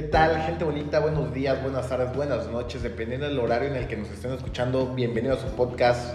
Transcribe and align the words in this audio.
¿Qué 0.00 0.06
tal, 0.06 0.40
gente 0.46 0.64
bonita? 0.64 0.98
Buenos 1.00 1.34
días, 1.34 1.62
buenas 1.62 1.86
tardes, 1.86 2.16
buenas 2.16 2.46
noches, 2.48 2.82
dependiendo 2.82 3.28
del 3.28 3.38
horario 3.38 3.68
en 3.68 3.76
el 3.76 3.86
que 3.86 3.98
nos 3.98 4.10
estén 4.10 4.32
escuchando. 4.32 4.94
Bienvenidos 4.94 5.44
a 5.44 5.48
su 5.50 5.54
podcast 5.54 6.14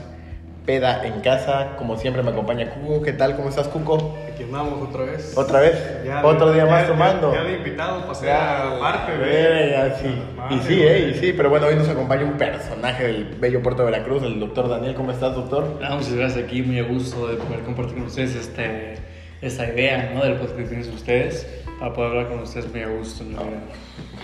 Peda 0.65 1.05
en 1.05 1.21
Casa. 1.21 1.75
Como 1.77 1.95
siempre 1.95 2.23
me 2.23 2.31
acompaña 2.31 2.71
Cuco. 2.73 3.03
¿Qué 3.03 3.13
tal? 3.13 3.35
¿Cómo 3.35 3.49
estás, 3.49 3.67
Cuco? 3.67 4.17
Aquí 4.33 4.41
andamos 4.41 4.89
otra 4.89 5.03
vez. 5.05 5.37
¿Otra 5.37 5.59
vez? 5.59 5.75
Ya 6.03 6.25
¿Otro 6.25 6.51
día 6.51 6.65
ya- 6.65 6.71
más 6.71 6.81
ya- 6.81 6.87
tomando? 6.87 7.31
Ya, 7.31 7.43
de 7.43 7.53
invitado 7.57 8.07
pasé 8.07 8.25
Ya, 8.25 8.63
a 8.63 9.07
eh, 9.21 9.69
ya, 9.71 9.95
sí. 9.99 10.21
Madre, 10.35 10.55
Y 10.55 10.59
sí, 10.61 10.81
eh, 10.81 10.99
güey. 11.01 11.11
y 11.11 11.13
sí, 11.19 11.33
pero 11.37 11.51
bueno, 11.51 11.67
hoy 11.67 11.75
nos 11.75 11.87
acompaña 11.87 12.23
un 12.23 12.37
personaje 12.39 13.03
del 13.03 13.25
bello 13.39 13.61
puerto 13.61 13.85
de 13.85 13.91
Veracruz, 13.91 14.23
el 14.23 14.39
doctor 14.39 14.67
Daniel. 14.67 14.95
¿Cómo 14.95 15.11
estás, 15.11 15.35
doctor? 15.35 15.79
Ah, 15.83 15.93
muchas 15.93 16.15
gracias 16.15 16.43
aquí, 16.43 16.63
muy 16.63 16.79
a 16.79 16.83
gusto 16.85 17.27
de 17.27 17.35
poder 17.35 17.59
compartir 17.59 17.93
con 17.97 18.05
ustedes 18.07 18.33
este, 18.35 18.95
esta 19.43 19.67
idea 19.67 20.11
¿no? 20.15 20.23
del 20.23 20.37
podcast 20.37 20.57
que 20.57 20.63
tienen 20.63 20.89
ustedes, 20.91 21.61
para 21.79 21.93
poder 21.93 22.09
hablar 22.11 22.29
con 22.29 22.39
ustedes 22.39 22.71
muy 22.71 22.81
a 22.81 22.87
gusto. 22.87 23.23
¿no? 23.23 23.39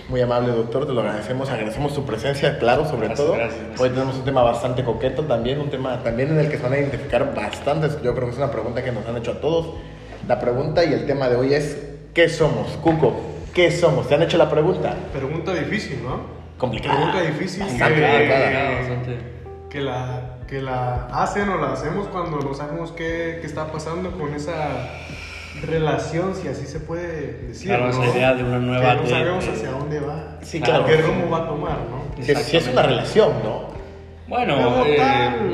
Muy 0.08 0.20
amable, 0.20 0.52
doctor, 0.52 0.86
te 0.86 0.92
lo 0.92 1.00
agradecemos, 1.00 1.48
agradecemos 1.50 1.94
tu 1.94 2.04
presencia, 2.04 2.58
claro, 2.58 2.84
sobre 2.84 3.08
Gracias, 3.08 3.26
todo. 3.26 3.36
gracias, 3.36 3.58
gracias. 3.60 3.80
Hoy 3.80 3.90
tenemos 3.90 4.16
un 4.16 4.24
tema 4.24 4.42
bastante 4.42 4.84
coqueto 4.84 5.24
también, 5.24 5.60
un 5.60 5.70
tema 5.70 6.02
también 6.02 6.30
en 6.30 6.38
el 6.38 6.50
que 6.50 6.56
se 6.56 6.62
van 6.62 6.72
a 6.72 6.78
identificar 6.78 7.34
bastantes. 7.34 8.00
Yo 8.02 8.14
creo 8.14 8.26
que 8.26 8.32
es 8.32 8.38
una 8.38 8.50
pregunta 8.50 8.82
que 8.82 8.92
nos 8.92 9.06
han 9.06 9.16
hecho 9.16 9.32
a 9.32 9.40
todos. 9.40 9.74
La 10.28 10.38
pregunta 10.38 10.84
y 10.84 10.92
el 10.92 11.06
tema 11.06 11.28
de 11.28 11.36
hoy 11.36 11.54
es, 11.54 11.78
¿qué 12.14 12.28
somos? 12.28 12.68
Cuco, 12.82 13.14
¿qué 13.54 13.70
somos? 13.70 14.08
¿Te 14.08 14.14
han 14.14 14.22
hecho 14.22 14.38
la 14.38 14.50
pregunta? 14.50 14.94
Pregunta 15.12 15.52
difícil, 15.54 16.02
¿no? 16.02 16.20
Complicada. 16.58 16.94
Pregunta 16.96 17.22
difícil 17.22 17.62
Bastante 17.62 17.94
que, 17.94 18.06
complicada. 18.06 18.70
Bastante. 18.78 19.18
que 19.70 19.80
la, 19.80 20.38
que 20.46 20.62
la 20.62 21.06
hacen 21.06 21.48
o 21.48 21.58
la 21.58 21.72
hacemos 21.72 22.06
cuando 22.08 22.38
no 22.38 22.54
sabemos 22.54 22.92
qué, 22.92 23.38
qué 23.40 23.46
está 23.46 23.72
pasando 23.72 24.12
con 24.12 24.32
esa 24.34 24.68
relación, 25.60 26.34
si 26.34 26.48
así 26.48 26.66
se 26.66 26.80
puede 26.80 27.42
decir. 27.48 27.68
Claro, 27.68 27.84
¿no? 27.92 28.02
esa 28.04 28.16
idea 28.16 28.34
de 28.34 28.44
una 28.44 28.58
nueva 28.58 28.96
Que 28.96 29.02
no 29.02 29.08
sabemos 29.08 29.44
de- 29.46 29.52
hacia 29.52 29.70
dónde 29.70 30.00
va. 30.00 30.38
Sí, 30.42 30.60
Claro. 30.60 30.84
claro. 30.84 30.96
¿Qué 31.02 31.02
rumbo 31.06 31.30
va 31.30 31.38
a 31.44 31.46
tomar, 31.48 31.78
no? 31.90 32.24
Que 32.24 32.34
si 32.34 32.56
es 32.56 32.68
una 32.68 32.82
relación, 32.82 33.32
¿no? 33.44 33.72
Bueno, 34.28 34.86
eh, 34.86 34.96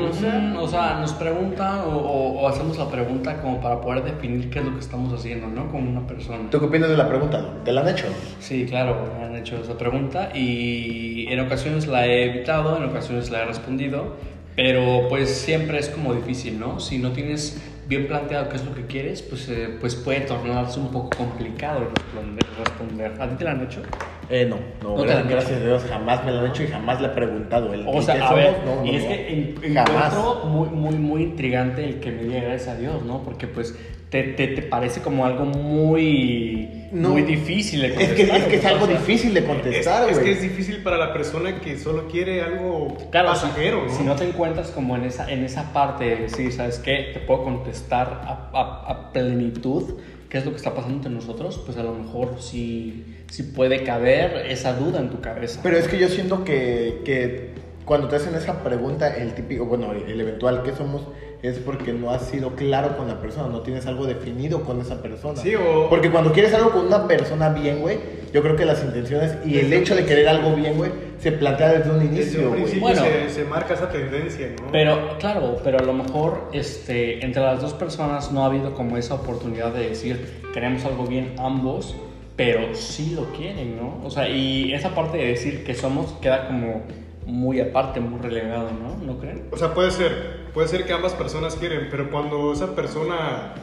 o 0.09 0.13
sea. 0.13 0.53
o 0.57 0.67
sea, 0.67 0.99
nos 1.01 1.11
preguntan 1.13 1.79
o, 1.81 1.97
o- 1.97 2.39
o 2.41 2.47
hacemos 2.47 2.77
la 2.77 2.87
pregunta 2.89 3.41
como 3.41 3.59
para 3.59 3.81
poder 3.81 4.03
definir 4.05 4.49
qué 4.49 4.59
es 4.59 4.65
lo 4.65 4.73
que 4.73 4.79
estamos 4.79 5.11
haciendo, 5.13 5.47
¿no? 5.47 5.69
Con 5.69 5.85
una 5.85 6.07
persona. 6.07 6.49
¿Tú 6.49 6.59
qué 6.59 6.65
opinas 6.65 6.87
de 6.89 6.95
la 6.95 7.09
pregunta? 7.09 7.43
¿Te 7.65 7.73
la 7.73 7.81
han 7.81 7.89
hecho? 7.89 8.05
Sí, 8.39 8.65
claro, 8.69 9.09
me 9.19 9.25
han 9.25 9.35
hecho 9.35 9.57
esa 9.57 9.77
pregunta 9.77 10.29
y 10.33 11.27
en 11.29 11.39
ocasiones 11.41 11.87
la 11.87 12.05
he 12.07 12.29
evitado, 12.29 12.77
en 12.77 12.85
ocasiones 12.85 13.29
la 13.31 13.41
he 13.41 13.45
respondido, 13.47 14.15
pero 14.55 15.07
pues 15.09 15.29
siempre 15.35 15.79
es 15.79 15.89
como 15.89 16.13
difícil, 16.13 16.57
¿no? 16.59 16.79
Si 16.79 16.99
no 16.99 17.11
tienes 17.11 17.61
bien 17.89 18.05
planteado 18.07 18.47
qué 18.49 18.55
es 18.57 18.63
lo 18.65 18.73
que 18.75 18.85
quieres, 18.85 19.23
pues, 19.23 19.49
eh, 19.49 19.75
pues 19.81 19.95
puede 19.95 20.21
tornarse 20.21 20.79
un 20.79 20.91
poco 20.91 21.09
complicado 21.17 21.89
responder. 21.89 22.43
responder. 22.63 23.13
¿A 23.19 23.27
ti 23.27 23.35
te 23.35 23.43
la 23.43 23.51
han 23.51 23.63
hecho? 23.63 23.81
Eh, 24.29 24.45
no, 24.47 24.57
no, 24.83 24.95
No 25.03 25.11
han 25.11 25.27
gracias 25.27 25.59
a 25.59 25.65
Dios, 25.65 25.83
jamás 25.89 26.23
me 26.23 26.31
la 26.31 26.41
han 26.41 26.47
hecho 26.51 26.61
y 26.61 26.67
jamás 26.67 27.01
le 27.01 27.07
he 27.07 27.11
preguntado. 27.11 27.73
El, 27.73 27.87
O 27.87 27.97
¿y 27.97 28.01
sea, 28.03 28.13
a 28.13 28.27
somos? 28.29 28.35
ver, 28.35 28.53
No, 28.63 28.85
y 28.85 28.91
no, 28.91 28.97
es 28.99 29.03
que 29.05 29.33
en- 29.33 29.73
Jamás. 29.73 30.13
encuentro 30.13 30.45
muy, 30.45 30.69
muy, 30.69 30.95
muy 30.97 31.23
intrigante 31.23 31.83
el 31.83 31.99
que 31.99 32.11
me 32.11 32.23
diga 32.25 32.41
gracias 32.41 32.75
a 32.75 32.79
Dios, 32.79 33.03
¿no? 33.03 33.23
Porque 33.23 33.47
pues 33.47 33.75
te, 34.09 34.23
te, 34.23 34.47
te 34.47 34.61
parece 34.63 35.01
como 35.01 35.25
algo 35.25 35.45
muy, 35.45 36.87
No. 36.91 37.09
muy 37.09 37.21
difícil 37.23 37.81
de 37.81 37.87
Es 37.89 37.93
que, 37.93 38.05
contestar, 38.07 38.37
es 38.39 38.45
que 38.47 38.55
es 38.55 38.65
algo 38.65 38.85
sea, 38.87 38.97
difícil 38.97 39.33
de 39.33 39.39
Es, 39.41 39.45
contestar, 39.45 40.09
es 40.09 40.19
que 40.19 40.31
es 40.31 40.41
difícil 40.41 40.81
para 40.83 40.97
la 40.97 41.13
persona 41.13 41.59
que 41.61 41.77
solo 41.77 42.07
quiere 42.07 42.41
algo 42.41 42.97
Claro, 43.11 43.35
si- 43.35 43.41
pasajero, 43.47 43.85
¿no? 43.85 43.89
Si 43.95 44.03
no 44.03 44.15
te 44.15 44.27
encuentras 44.27 44.71
como 44.71 44.95
en 44.95 45.03
esa, 45.05 45.31
en 45.31 45.43
esa 45.43 45.71
parte 45.73 46.05
de 46.05 46.15
decir, 46.23 46.51
¿sabes 46.51 46.79
qué? 46.79 47.11
Te 47.13 47.19
puedo 47.19 47.43
contestar 47.43 48.21
a, 48.25 48.49
a- 48.53 48.91
a 48.91 49.13
plenitud 49.13 49.99
qué 50.29 50.37
es 50.39 50.45
lo 50.45 50.51
que 50.51 50.57
está 50.57 50.73
pasando 50.73 50.95
entre 50.97 51.11
nosotros, 51.11 51.61
pues 51.65 51.77
a 51.77 51.83
lo 51.83 51.93
mejor 51.93 52.35
sí, 52.39 53.03
sí 53.29 53.43
puede 53.43 53.83
caber 53.83 54.45
esa 54.49 54.73
duda 54.73 54.99
en 54.99 55.09
tu 55.09 55.21
cabeza. 55.21 55.59
Pero 55.63 55.77
es 55.77 55.87
que 55.87 55.97
yo 55.99 56.07
siento 56.07 56.43
que, 56.43 57.01
que 57.05 57.49
cuando 57.85 58.07
te 58.07 58.15
hacen 58.17 58.35
esa 58.35 58.63
pregunta, 58.63 59.15
el 59.15 59.33
típico, 59.33 59.65
bueno, 59.65 59.91
el 59.93 60.19
eventual 60.21 60.61
que 60.63 60.73
somos, 60.73 61.01
es 61.41 61.57
porque 61.59 61.93
no 61.93 62.11
has 62.11 62.23
sido 62.27 62.49
claro 62.55 62.97
con 62.97 63.07
la 63.07 63.21
persona, 63.21 63.47
no 63.47 63.61
tienes 63.61 63.85
algo 63.85 64.05
definido 64.05 64.63
con 64.63 64.81
esa 64.81 65.01
persona. 65.01 65.39
Sí, 65.41 65.55
o- 65.55 65.87
Porque 65.89 66.11
cuando 66.11 66.33
quieres 66.33 66.53
algo 66.53 66.71
con 66.71 66.87
una 66.87 67.07
persona 67.07 67.49
bien, 67.49 67.79
güey, 67.79 67.97
yo 68.33 68.41
creo 68.41 68.55
que 68.55 68.65
las 68.65 68.83
intenciones 68.83 69.37
y 69.45 69.57
el 69.59 69.71
hecho 69.71 69.95
de 69.95 70.05
querer 70.05 70.27
algo 70.27 70.53
bien, 70.55 70.75
güey, 70.77 70.91
se 71.19 71.31
plantea 71.31 71.73
desde 71.73 71.91
un 71.91 71.99
Desde 71.99 72.13
inicio, 72.21 72.41
un 72.41 72.47
güey. 72.49 72.55
principio 72.63 72.81
Bueno. 72.81 73.01
se, 73.03 73.29
se 73.29 73.43
marca 73.45 73.73
esa 73.73 73.89
tendencia, 73.89 74.47
¿no? 74.61 74.71
Pero, 74.71 75.17
claro, 75.17 75.57
pero 75.63 75.79
a 75.79 75.83
lo 75.83 75.93
mejor 75.93 76.49
este, 76.53 77.23
entre 77.25 77.41
las 77.41 77.61
dos 77.61 77.73
personas 77.73 78.31
no 78.31 78.43
ha 78.43 78.47
habido 78.47 78.73
como 78.73 78.97
esa 78.97 79.15
oportunidad 79.15 79.73
de 79.73 79.89
decir, 79.89 80.41
queremos 80.53 80.83
algo 80.85 81.05
bien 81.07 81.35
ambos, 81.39 81.95
pero 82.35 82.73
sí 82.75 83.13
lo 83.15 83.25
quieren, 83.33 83.77
¿no? 83.77 83.99
O 84.05 84.09
sea, 84.11 84.29
y 84.29 84.73
esa 84.73 84.93
parte 84.95 85.17
de 85.17 85.27
decir 85.27 85.63
que 85.63 85.73
somos 85.73 86.13
queda 86.21 86.47
como 86.47 86.83
muy 87.25 87.59
aparte, 87.59 87.99
muy 87.99 88.19
relegado, 88.21 88.69
¿no? 88.71 89.05
¿No 89.05 89.19
creen? 89.19 89.43
O 89.51 89.57
sea, 89.57 89.73
puede 89.73 89.91
ser, 89.91 90.38
puede 90.53 90.67
ser 90.67 90.85
que 90.85 90.93
ambas 90.93 91.13
personas 91.13 91.55
quieren, 91.55 91.87
pero 91.91 92.09
cuando 92.09 92.51
esa 92.53 92.75
persona 92.75 93.53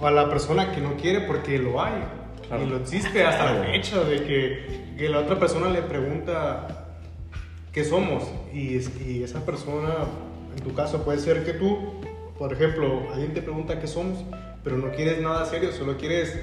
o 0.00 0.06
a 0.06 0.10
la 0.10 0.28
persona 0.28 0.72
que 0.72 0.80
no 0.80 0.94
quiere 0.96 1.20
porque 1.22 1.58
lo 1.58 1.82
hay 1.82 2.02
Claro. 2.48 2.64
y 2.64 2.68
lo 2.68 2.76
existe 2.78 3.24
hasta 3.24 3.44
Claro. 3.52 3.60
la 3.60 3.66
fecha 3.72 4.00
de 4.04 4.24
que, 4.24 4.84
que 4.98 5.08
la 5.08 5.20
otra 5.20 5.38
persona 5.38 5.68
le 5.70 5.82
pregunta 5.82 6.66
qué 7.72 7.84
somos 7.84 8.24
y 8.52 8.76
esa 9.22 9.44
persona, 9.46 9.94
en 10.56 10.62
tu 10.62 10.74
caso 10.74 11.02
puede 11.04 11.18
ser 11.18 11.44
que 11.44 11.52
tú, 11.54 11.78
por 12.38 12.52
ejemplo, 12.52 13.02
alguien 13.12 13.32
te 13.32 13.40
pregunta 13.42 13.80
qué 13.80 13.86
somos, 13.86 14.18
pero 14.62 14.76
no 14.76 14.90
quieres 14.90 15.20
nada 15.22 15.46
serio, 15.46 15.72
solo 15.72 15.96
quieres 15.96 16.38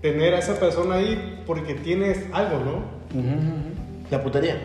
tener 0.00 0.32
a 0.34 0.38
esa 0.38 0.58
persona 0.58 0.94
ahí 0.94 1.42
porque 1.46 1.74
tienes 1.74 2.24
algo, 2.32 2.60
¿no? 2.60 2.82
La 4.10 4.22
putería. 4.22 4.58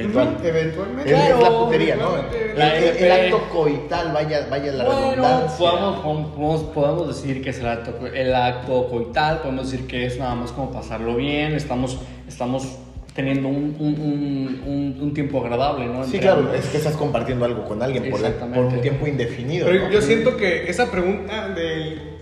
Eventual. 0.00 0.36
Eventualmente. 0.44 1.12
Es, 1.14 1.30
es 1.30 1.40
la 1.40 1.50
putería, 1.50 1.96
¿no? 1.96 2.10
El, 2.16 2.58
La- 2.58 2.76
el- 2.76 2.96
el 2.96 3.08
la- 3.08 3.14
acto 3.16 3.48
coital, 3.52 4.12
vaya, 4.12 4.46
vaya 4.50 4.72
la 4.72 4.84
Bueno, 4.84 5.10
redundancia. 5.10 5.58
podemos, 5.58 5.98
podemos, 6.00 6.62
podemos 6.74 7.08
decir 7.08 7.42
que 7.42 7.50
es 7.50 7.58
el 7.60 7.68
acto, 7.68 8.06
el 8.06 8.34
acto 8.34 8.88
coital, 8.88 9.40
podemos 9.40 9.70
decir 9.70 9.86
que 9.86 10.06
es 10.06 10.18
nada 10.18 10.34
más 10.34 10.52
como 10.52 10.70
pasarlo 10.72 11.16
bien, 11.16 11.54
estamos, 11.54 11.98
estamos 12.28 12.78
teniendo 13.14 13.48
un, 13.48 13.74
un, 13.78 13.94
un, 14.00 14.62
un- 14.66 14.98
un 15.02 15.14
tiempo 15.14 15.40
agradable, 15.42 15.86
¿no? 15.86 16.00
Sí, 16.04 16.16
Entre 16.16 16.20
claro, 16.20 16.40
ambos. 16.40 16.54
es 16.56 16.66
que 16.66 16.76
estás 16.76 16.96
compartiendo 16.96 17.44
algo 17.46 17.64
con 17.64 17.82
alguien 17.82 18.10
por, 18.10 18.20
por 18.20 18.64
un 18.64 18.80
tiempo 18.82 19.06
indefinido. 19.06 19.66
Pero 19.66 19.84
¿no? 19.86 19.90
yo 19.90 20.02
siento 20.02 20.36
que 20.36 20.68
esa 20.68 20.90
pregunta 20.90 21.48
del, 21.48 22.18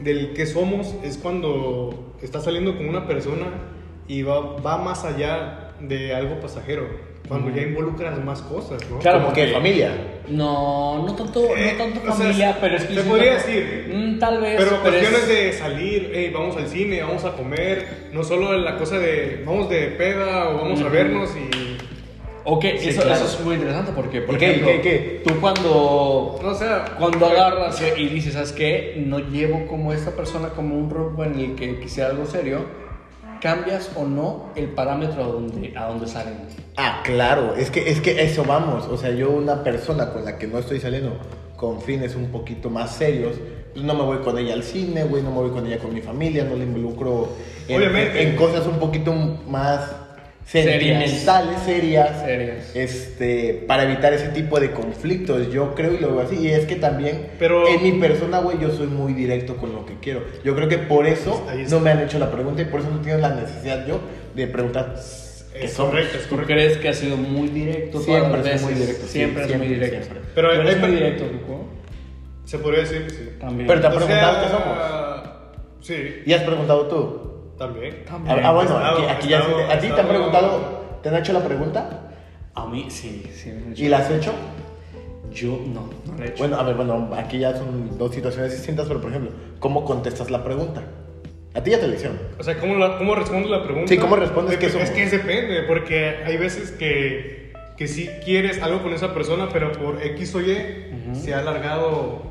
del 0.00 0.32
qué 0.34 0.44
somos 0.46 0.94
es 1.02 1.16
cuando 1.16 2.12
estás 2.22 2.44
saliendo 2.44 2.76
con 2.76 2.86
una 2.88 3.06
persona 3.06 3.46
y 4.06 4.22
va, 4.22 4.56
va 4.60 4.76
más 4.76 5.04
allá 5.06 5.70
de 5.80 6.14
algo 6.14 6.38
pasajero. 6.40 6.88
Cuando 7.28 7.50
ya 7.54 7.62
involucras 7.62 8.22
más 8.22 8.42
cosas, 8.42 8.78
¿no? 8.90 8.98
Claro, 8.98 9.20
Como 9.22 9.32
que 9.32 9.40
porque- 9.42 9.54
familia. 9.54 9.90
No, 10.28 11.04
no 11.06 11.14
tanto, 11.14 11.54
Eh, 11.56 11.72
no 11.78 11.84
tanto 11.84 12.00
o 12.00 12.04
sea, 12.04 12.12
familia, 12.14 12.58
pero 12.60 12.76
es 12.76 12.84
que... 12.84 12.94
te 12.94 13.00
podría 13.02 13.34
decir. 13.34 13.92
Mm, 13.94 14.18
tal 14.18 14.40
vez, 14.40 14.56
Pero 14.58 14.70
pero 14.70 14.82
cuestiones 14.82 15.20
es- 15.22 15.28
de 15.28 15.52
salir, 15.52 16.10
hey, 16.14 16.30
vamos 16.34 16.56
al 16.56 16.66
cine, 16.68 17.02
vamos 17.02 17.24
a 17.24 17.32
comer, 17.32 18.08
no 18.12 18.22
solo 18.24 18.56
la 18.58 18.76
cosa 18.76 18.98
de 18.98 19.42
vamos 19.44 19.68
de 19.70 19.86
peda 19.88 20.50
o 20.50 20.58
vamos 20.58 20.80
a 20.82 20.88
vernos 20.88 21.30
y... 21.36 21.76
Ok, 22.46 22.62
Sí, 22.78 22.90
eso, 22.90 23.00
claro. 23.02 23.16
eso 23.24 23.38
es 23.38 23.40
muy 23.44 23.54
interesante 23.54 23.92
porque, 23.96 24.20
por 24.20 24.34
¿Y 24.34 24.38
qué, 24.38 24.46
ejemplo, 24.50 24.70
qué, 24.72 24.80
qué? 24.82 25.22
tú 25.26 25.40
cuando 25.40 26.38
No, 26.42 26.48
o 26.50 26.54
sea... 26.54 26.84
Cuando 26.98 27.24
agarras 27.24 27.82
y 27.96 28.06
dices, 28.08 28.34
¿sabes 28.34 28.52
qué? 28.52 29.02
No 29.06 29.18
llevo 29.18 29.66
como 29.66 29.94
esta 29.94 30.10
persona 30.10 30.50
como 30.50 30.76
un 30.76 30.90
rumbo 30.90 31.24
en 31.24 31.38
el 31.40 31.54
que 31.54 31.80
quisiera 31.80 32.10
algo 32.10 32.26
serio, 32.26 32.66
¿cambias 33.44 33.90
o 33.94 34.04
no 34.04 34.46
el 34.56 34.70
parámetro 34.70 35.22
a 35.22 35.26
donde, 35.26 35.74
a 35.76 35.88
donde 35.88 36.06
salen? 36.08 36.32
Ah, 36.78 37.02
claro, 37.04 37.54
es 37.54 37.70
que, 37.70 37.90
es 37.90 38.00
que 38.00 38.24
eso 38.24 38.42
vamos. 38.42 38.86
O 38.86 38.96
sea, 38.96 39.10
yo 39.10 39.30
una 39.32 39.62
persona 39.62 40.10
con 40.14 40.24
la 40.24 40.38
que 40.38 40.46
no 40.46 40.58
estoy 40.58 40.80
saliendo 40.80 41.18
con 41.54 41.82
fines 41.82 42.16
un 42.16 42.28
poquito 42.28 42.70
más 42.70 42.96
serios, 42.96 43.36
pues 43.74 43.84
no 43.84 43.94
me 43.94 44.02
voy 44.02 44.18
con 44.20 44.38
ella 44.38 44.54
al 44.54 44.62
cine, 44.62 45.04
güey, 45.04 45.22
no 45.22 45.28
me 45.30 45.36
voy 45.36 45.50
con 45.50 45.66
ella 45.66 45.78
con 45.78 45.92
mi 45.92 46.00
familia, 46.00 46.44
no 46.44 46.56
le 46.56 46.64
involucro 46.64 47.28
en, 47.68 47.76
Obviamente. 47.76 48.22
en 48.22 48.34
cosas 48.34 48.66
un 48.66 48.78
poquito 48.78 49.12
más. 49.12 49.94
Sentimentales, 50.44 51.60
serias, 51.64 52.20
Serias. 52.20 52.70
este, 52.76 53.64
para 53.66 53.84
evitar 53.84 54.12
ese 54.12 54.28
tipo 54.28 54.60
de 54.60 54.70
conflictos, 54.72 55.50
yo 55.52 55.74
creo 55.74 55.94
y 55.94 55.98
lo 55.98 56.14
veo 56.14 56.20
así, 56.26 56.36
y 56.36 56.48
es 56.48 56.66
que 56.66 56.76
también 56.76 57.28
Pero- 57.38 57.66
en 57.66 57.82
mi 57.82 57.92
persona, 57.92 58.38
güey, 58.40 58.58
yo 58.60 58.70
soy 58.70 58.86
muy 58.86 59.12
directo 59.14 59.56
con 59.56 59.72
lo 59.72 59.84
que 59.86 59.94
quiero. 60.00 60.22
Yo 60.44 60.54
creo 60.54 60.68
que 60.68 60.78
por 60.78 61.06
eso 61.06 61.44
está. 61.50 61.74
no 61.76 61.80
me 61.80 61.90
han 61.90 62.00
hecho 62.00 62.18
la 62.18 62.30
pregunta 62.30 62.62
y 62.62 62.66
por 62.66 62.80
eso 62.80 62.90
no 62.90 63.00
tengo 63.00 63.18
la 63.18 63.34
necesidad 63.34 63.86
yo 63.86 64.00
de 64.34 64.46
preguntar 64.46 64.94
Es 65.54 65.72
somos. 65.72 65.92
correcto, 65.92 66.18
es 66.18 66.24
¿Tú 66.24 66.30
correcto. 66.30 66.52
crees 66.52 66.76
que 66.78 66.88
has 66.88 66.96
sido 66.96 67.16
muy 67.16 67.48
directo 67.48 68.00
Siempre 68.00 68.42
veces? 68.42 68.62
muy 68.62 68.74
directo, 68.74 69.02
sí, 69.06 69.12
Siempre 69.12 69.42
es 69.42 69.48
siempre, 69.48 69.68
muy 69.68 69.76
directo. 69.76 70.04
siempre. 70.04 70.22
Pero 70.34 70.48
Pero 70.50 70.68
hay 70.68 70.76
muy 70.76 70.90
directo, 70.90 71.24
Cuco. 71.32 71.64
Se 72.44 72.58
podría 72.58 72.80
decir 72.80 73.04
que 73.06 73.10
sí. 73.10 73.28
También. 73.40 73.66
Pero 73.66 73.80
te 73.80 73.86
ha 73.86 73.90
O 73.90 73.94
preguntado 73.94 74.32
sea, 74.34 74.42
qué 74.42 74.50
somos. 74.50 75.34
Sí, 75.80 76.22
¿Y 76.26 76.32
has 76.32 76.42
preguntado 76.42 76.86
tú? 76.88 77.20
También. 77.58 78.04
También. 78.04 78.40
Ah, 78.44 78.52
bueno, 78.52 78.70
Estado- 78.70 78.96
aquí, 78.98 79.06
aquí 79.06 79.28
ya 79.28 79.38
estado- 79.40 79.58
se- 79.58 79.72
¿A 79.72 79.78
ti 79.78 79.88
te 79.88 80.00
han 80.00 80.08
preguntado? 80.08 80.84
¿Te 81.02 81.08
han 81.08 81.16
hecho 81.16 81.32
la 81.32 81.44
pregunta? 81.44 82.00
A 82.54 82.66
mí 82.66 82.86
sí, 82.88 83.24
sí. 83.34 83.50
me 83.50 83.62
han 83.66 83.72
hecho- 83.72 83.82
¿Y 83.84 83.88
la 83.88 83.98
has 83.98 84.10
hecho? 84.10 84.32
Yo 85.32 85.58
no, 85.66 85.88
no 86.06 86.18
la 86.18 86.24
he 86.24 86.28
hecho. 86.28 86.38
Bueno, 86.38 86.56
a 86.58 86.62
ver, 86.62 86.74
bueno, 86.76 87.10
aquí 87.16 87.38
ya 87.38 87.56
son 87.56 87.98
dos 87.98 88.14
situaciones 88.14 88.52
distintas, 88.52 88.86
pero 88.86 89.00
por 89.00 89.10
ejemplo, 89.10 89.32
¿cómo 89.58 89.84
contestas 89.84 90.30
la 90.30 90.44
pregunta? 90.44 90.82
A 91.54 91.62
ti 91.62 91.70
ya 91.72 91.80
te 91.80 91.86
hicieron. 91.88 92.18
O 92.38 92.42
sea, 92.42 92.58
¿cómo, 92.58 92.74
la, 92.76 92.98
cómo 92.98 93.14
respondes 93.14 93.48
la 93.50 93.62
pregunta? 93.64 93.88
Sí, 93.88 93.96
¿cómo 93.98 94.16
respondes 94.16 94.58
Dep- 94.58 94.70
somos? 94.70 94.88
Es 94.88 94.90
que 94.90 95.06
depende, 95.06 95.62
porque 95.62 96.16
hay 96.24 96.36
veces 96.36 96.70
que, 96.72 97.52
que 97.76 97.86
sí 97.88 98.08
quieres 98.24 98.62
algo 98.62 98.82
con 98.82 98.92
esa 98.92 99.12
persona, 99.14 99.48
pero 99.52 99.72
por 99.72 100.02
X 100.02 100.34
o 100.34 100.40
Y 100.40 100.52
Ujú. 100.52 101.14
se 101.20 101.34
ha 101.34 101.38
alargado 101.40 102.22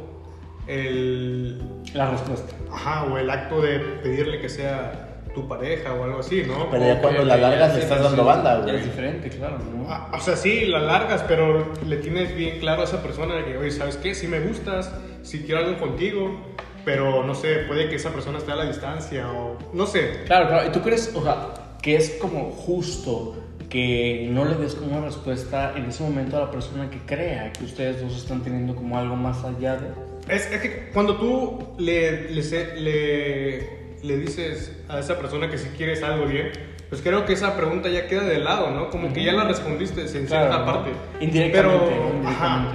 el, 0.67 1.59
La 1.93 2.09
respuesta. 2.11 2.53
ajá, 2.71 3.03
o 3.05 3.17
el 3.17 3.29
acto 3.29 3.61
de 3.61 3.79
pedirle 3.79 4.39
que 4.39 4.49
sea 4.49 5.02
tu 5.33 5.47
pareja 5.47 5.93
o 5.93 6.03
algo 6.03 6.19
así, 6.19 6.43
¿no? 6.45 6.69
Pero 6.69 6.85
ya 6.85 7.01
cuando 7.01 7.25
la 7.25 7.37
largas 7.37 7.75
le 7.75 7.81
estás 7.81 8.03
dando 8.03 8.23
banda, 8.23 8.59
güey. 8.59 8.75
es 8.75 8.85
diferente, 8.85 9.29
claro, 9.29 9.57
¿no? 9.59 9.85
Ah, 9.89 10.11
O 10.13 10.19
sea, 10.19 10.35
sí, 10.35 10.65
la 10.65 10.79
largas, 10.79 11.23
pero 11.27 11.73
le 11.85 11.97
tienes 11.97 12.35
bien 12.35 12.59
claro 12.59 12.81
a 12.81 12.85
esa 12.85 13.01
persona 13.01 13.35
de 13.35 13.45
que, 13.45 13.57
oye, 13.57 13.71
¿sabes 13.71 13.97
qué? 13.97 14.15
Si 14.15 14.27
me 14.27 14.39
gustas, 14.39 14.93
si 15.23 15.43
quiero 15.43 15.65
algo 15.65 15.79
contigo, 15.79 16.39
pero 16.85 17.23
no 17.23 17.33
sé, 17.35 17.59
puede 17.67 17.89
que 17.89 17.95
esa 17.95 18.11
persona 18.11 18.37
esté 18.37 18.51
a 18.51 18.55
la 18.55 18.65
distancia 18.65 19.31
o 19.31 19.57
no 19.73 19.85
sé. 19.85 20.23
Claro, 20.25 20.47
claro. 20.47 20.67
¿Y 20.67 20.71
tú 20.71 20.81
crees, 20.81 21.11
o 21.15 21.23
sea, 21.23 21.49
que 21.81 21.95
es 21.95 22.11
como 22.21 22.51
justo 22.51 23.35
que 23.69 24.27
no 24.29 24.45
le 24.45 24.55
des 24.55 24.75
como 24.75 24.97
una 24.97 25.05
respuesta 25.07 25.73
en 25.75 25.85
ese 25.85 26.03
momento 26.03 26.37
a 26.37 26.41
la 26.41 26.51
persona 26.51 26.89
que 26.91 26.99
crea 26.99 27.51
que 27.53 27.65
ustedes 27.65 28.01
dos 28.01 28.15
están 28.15 28.43
teniendo 28.43 28.75
como 28.75 28.97
algo 28.97 29.15
más 29.15 29.43
allá 29.43 29.77
de... 29.77 29.87
Es, 30.27 30.49
es 30.51 30.61
que 30.61 30.89
cuando 30.93 31.17
tú 31.17 31.73
le, 31.79 32.29
le, 32.29 32.79
le, 32.79 33.82
le 34.03 34.17
dices 34.17 34.75
a 34.89 34.99
esa 34.99 35.17
persona 35.17 35.49
que 35.49 35.57
si 35.57 35.69
quieres 35.69 36.03
algo 36.03 36.25
bien, 36.25 36.51
pues 36.89 37.01
creo 37.01 37.25
que 37.25 37.33
esa 37.33 37.55
pregunta 37.57 37.89
ya 37.89 38.05
queda 38.07 38.23
de 38.23 38.37
lado, 38.37 38.69
¿no? 38.69 38.89
Como 38.89 39.11
que 39.13 39.23
ya 39.23 39.31
la 39.31 39.45
respondiste 39.45 40.01
en 40.01 40.09
cierta 40.09 40.27
Claro, 40.27 40.59
¿no? 40.59 40.65
parte. 40.65 40.91
Indirectamente, 41.21 41.85
Pero, 41.87 42.19
¿no? 42.21 42.29
ajá, 42.29 42.67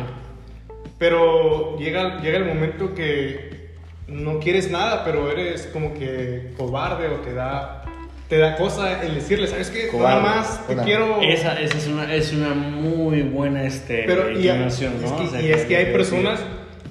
pero 0.98 1.78
llega, 1.78 2.20
llega 2.20 2.38
el 2.38 2.44
momento 2.46 2.94
que 2.94 3.68
no 4.08 4.40
quieres 4.40 4.70
nada, 4.70 5.04
pero 5.04 5.30
eres 5.30 5.68
como 5.72 5.94
que 5.94 6.50
cobarde 6.56 7.08
o 7.08 7.16
te 7.16 7.34
da, 7.34 7.84
te 8.28 8.38
da 8.38 8.56
cosa 8.56 9.02
el 9.04 9.14
decirle, 9.14 9.46
¿sabes 9.46 9.70
qué? 9.70 9.88
Cobarde, 9.88 10.22
Nada 10.22 10.36
más 10.36 10.66
te 10.66 10.76
quiero... 10.76 11.20
Esa, 11.22 11.60
esa 11.60 11.76
es, 11.78 11.86
una, 11.86 12.12
es 12.12 12.32
una 12.32 12.54
muy 12.54 13.22
buena 13.22 13.62
este, 13.64 14.04
Pero 14.06 14.30
y, 14.30 14.36
inclinación, 14.36 14.94
es 14.96 15.10
¿no? 15.10 15.18
que, 15.18 15.24
O 15.24 15.30
sea, 15.30 15.42
y 15.42 15.52
es 15.52 15.64
que 15.66 15.76
hay 15.76 15.92
personas 15.92 16.40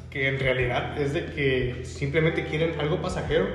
que 0.09 0.27
en 0.29 0.39
realidad 0.39 0.97
es 1.01 1.13
de 1.13 1.25
que 1.25 1.81
simplemente 1.83 2.45
quieren 2.45 2.79
algo 2.79 3.01
pasajero, 3.01 3.47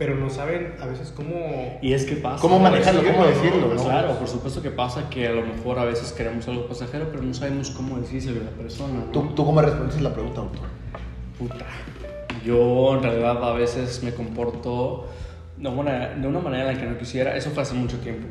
pero 0.00 0.14
no 0.14 0.30
saben 0.30 0.76
a 0.80 0.86
veces 0.86 1.12
cómo... 1.14 1.78
Y 1.82 1.92
es 1.92 2.06
que 2.06 2.16
pasa. 2.16 2.40
¿Cómo 2.40 2.58
manejarlo? 2.58 3.04
¿Cómo 3.04 3.26
decirlo? 3.26 3.74
¿no? 3.74 3.84
Claro, 3.84 4.18
por 4.18 4.26
supuesto 4.26 4.62
que 4.62 4.70
pasa 4.70 5.10
que 5.10 5.28
a 5.28 5.32
lo 5.32 5.44
mejor 5.44 5.78
a 5.78 5.84
veces 5.84 6.10
queremos 6.12 6.48
algo 6.48 6.66
pasajero, 6.66 7.08
pero 7.10 7.22
no 7.22 7.34
sabemos 7.34 7.68
cómo 7.68 8.00
decírselo 8.00 8.40
a 8.40 8.44
la 8.44 8.50
persona. 8.52 8.94
¿no? 8.94 9.12
¿Tú, 9.12 9.34
¿Tú 9.34 9.44
cómo 9.44 9.60
respondes 9.60 10.00
la 10.00 10.14
pregunta, 10.14 10.40
doctor? 10.40 10.68
Puta. 11.38 11.66
Yo 12.42 12.94
en 12.94 13.02
realidad 13.02 13.44
a 13.44 13.52
veces 13.52 14.02
me 14.02 14.14
comporto 14.14 15.06
de 15.58 15.68
una, 15.68 16.08
de 16.14 16.26
una 16.26 16.38
manera 16.38 16.70
en 16.70 16.76
la 16.76 16.80
que 16.80 16.88
no 16.88 16.96
quisiera. 16.96 17.36
Eso 17.36 17.50
fue 17.50 17.62
hace 17.62 17.74
mucho 17.74 17.98
tiempo. 17.98 18.26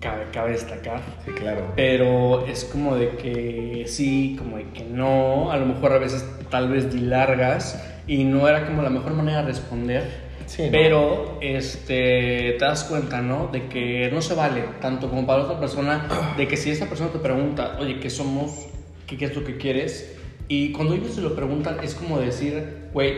Cabe, 0.00 0.24
cabe 0.32 0.52
destacar. 0.52 1.02
Sí, 1.26 1.32
claro. 1.32 1.66
Pero 1.76 2.46
es 2.46 2.64
como 2.64 2.96
de 2.96 3.10
que 3.16 3.84
sí, 3.88 4.36
como 4.38 4.56
de 4.56 4.70
que 4.70 4.84
no. 4.84 5.52
A 5.52 5.58
lo 5.58 5.66
mejor 5.66 5.92
a 5.92 5.98
veces 5.98 6.24
tal 6.48 6.70
vez 6.70 6.90
di 6.90 7.00
largas 7.00 7.78
y 8.06 8.24
no 8.24 8.48
era 8.48 8.64
como 8.64 8.80
la 8.80 8.88
mejor 8.88 9.12
manera 9.12 9.42
de 9.42 9.48
responder. 9.48 10.29
Sí, 10.50 10.64
¿no? 10.64 10.72
Pero 10.72 11.38
este, 11.40 12.56
te 12.58 12.64
das 12.64 12.82
cuenta, 12.82 13.20
¿no? 13.22 13.48
De 13.52 13.68
que 13.68 14.10
no 14.12 14.20
se 14.20 14.34
vale, 14.34 14.64
tanto 14.80 15.08
como 15.08 15.24
para 15.24 15.44
otra 15.44 15.60
persona, 15.60 16.08
de 16.36 16.48
que 16.48 16.56
si 16.56 16.70
esa 16.70 16.86
persona 16.86 17.10
te 17.10 17.20
pregunta, 17.20 17.76
oye, 17.78 18.00
¿qué 18.00 18.10
somos? 18.10 18.66
¿Qué, 19.06 19.16
qué 19.16 19.26
es 19.26 19.36
lo 19.36 19.44
que 19.44 19.58
quieres? 19.58 20.16
Y 20.48 20.72
cuando 20.72 20.94
ellos 20.94 21.14
se 21.14 21.20
lo 21.20 21.36
preguntan, 21.36 21.78
es 21.84 21.94
como 21.94 22.18
decir, 22.18 22.88
güey, 22.92 23.14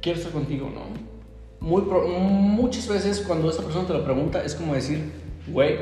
quiero 0.00 0.18
estar 0.18 0.32
contigo, 0.32 0.70
¿no? 0.72 0.82
Muy 1.58 1.82
pro- 1.82 2.06
muchas 2.06 2.86
veces 2.86 3.20
cuando 3.26 3.50
esa 3.50 3.64
persona 3.64 3.88
te 3.88 3.94
lo 3.94 4.04
pregunta, 4.04 4.44
es 4.44 4.54
como 4.54 4.74
decir, 4.74 5.10
güey, 5.48 5.76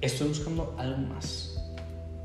estoy 0.00 0.28
buscando 0.28 0.74
algo 0.78 0.96
más, 0.96 1.62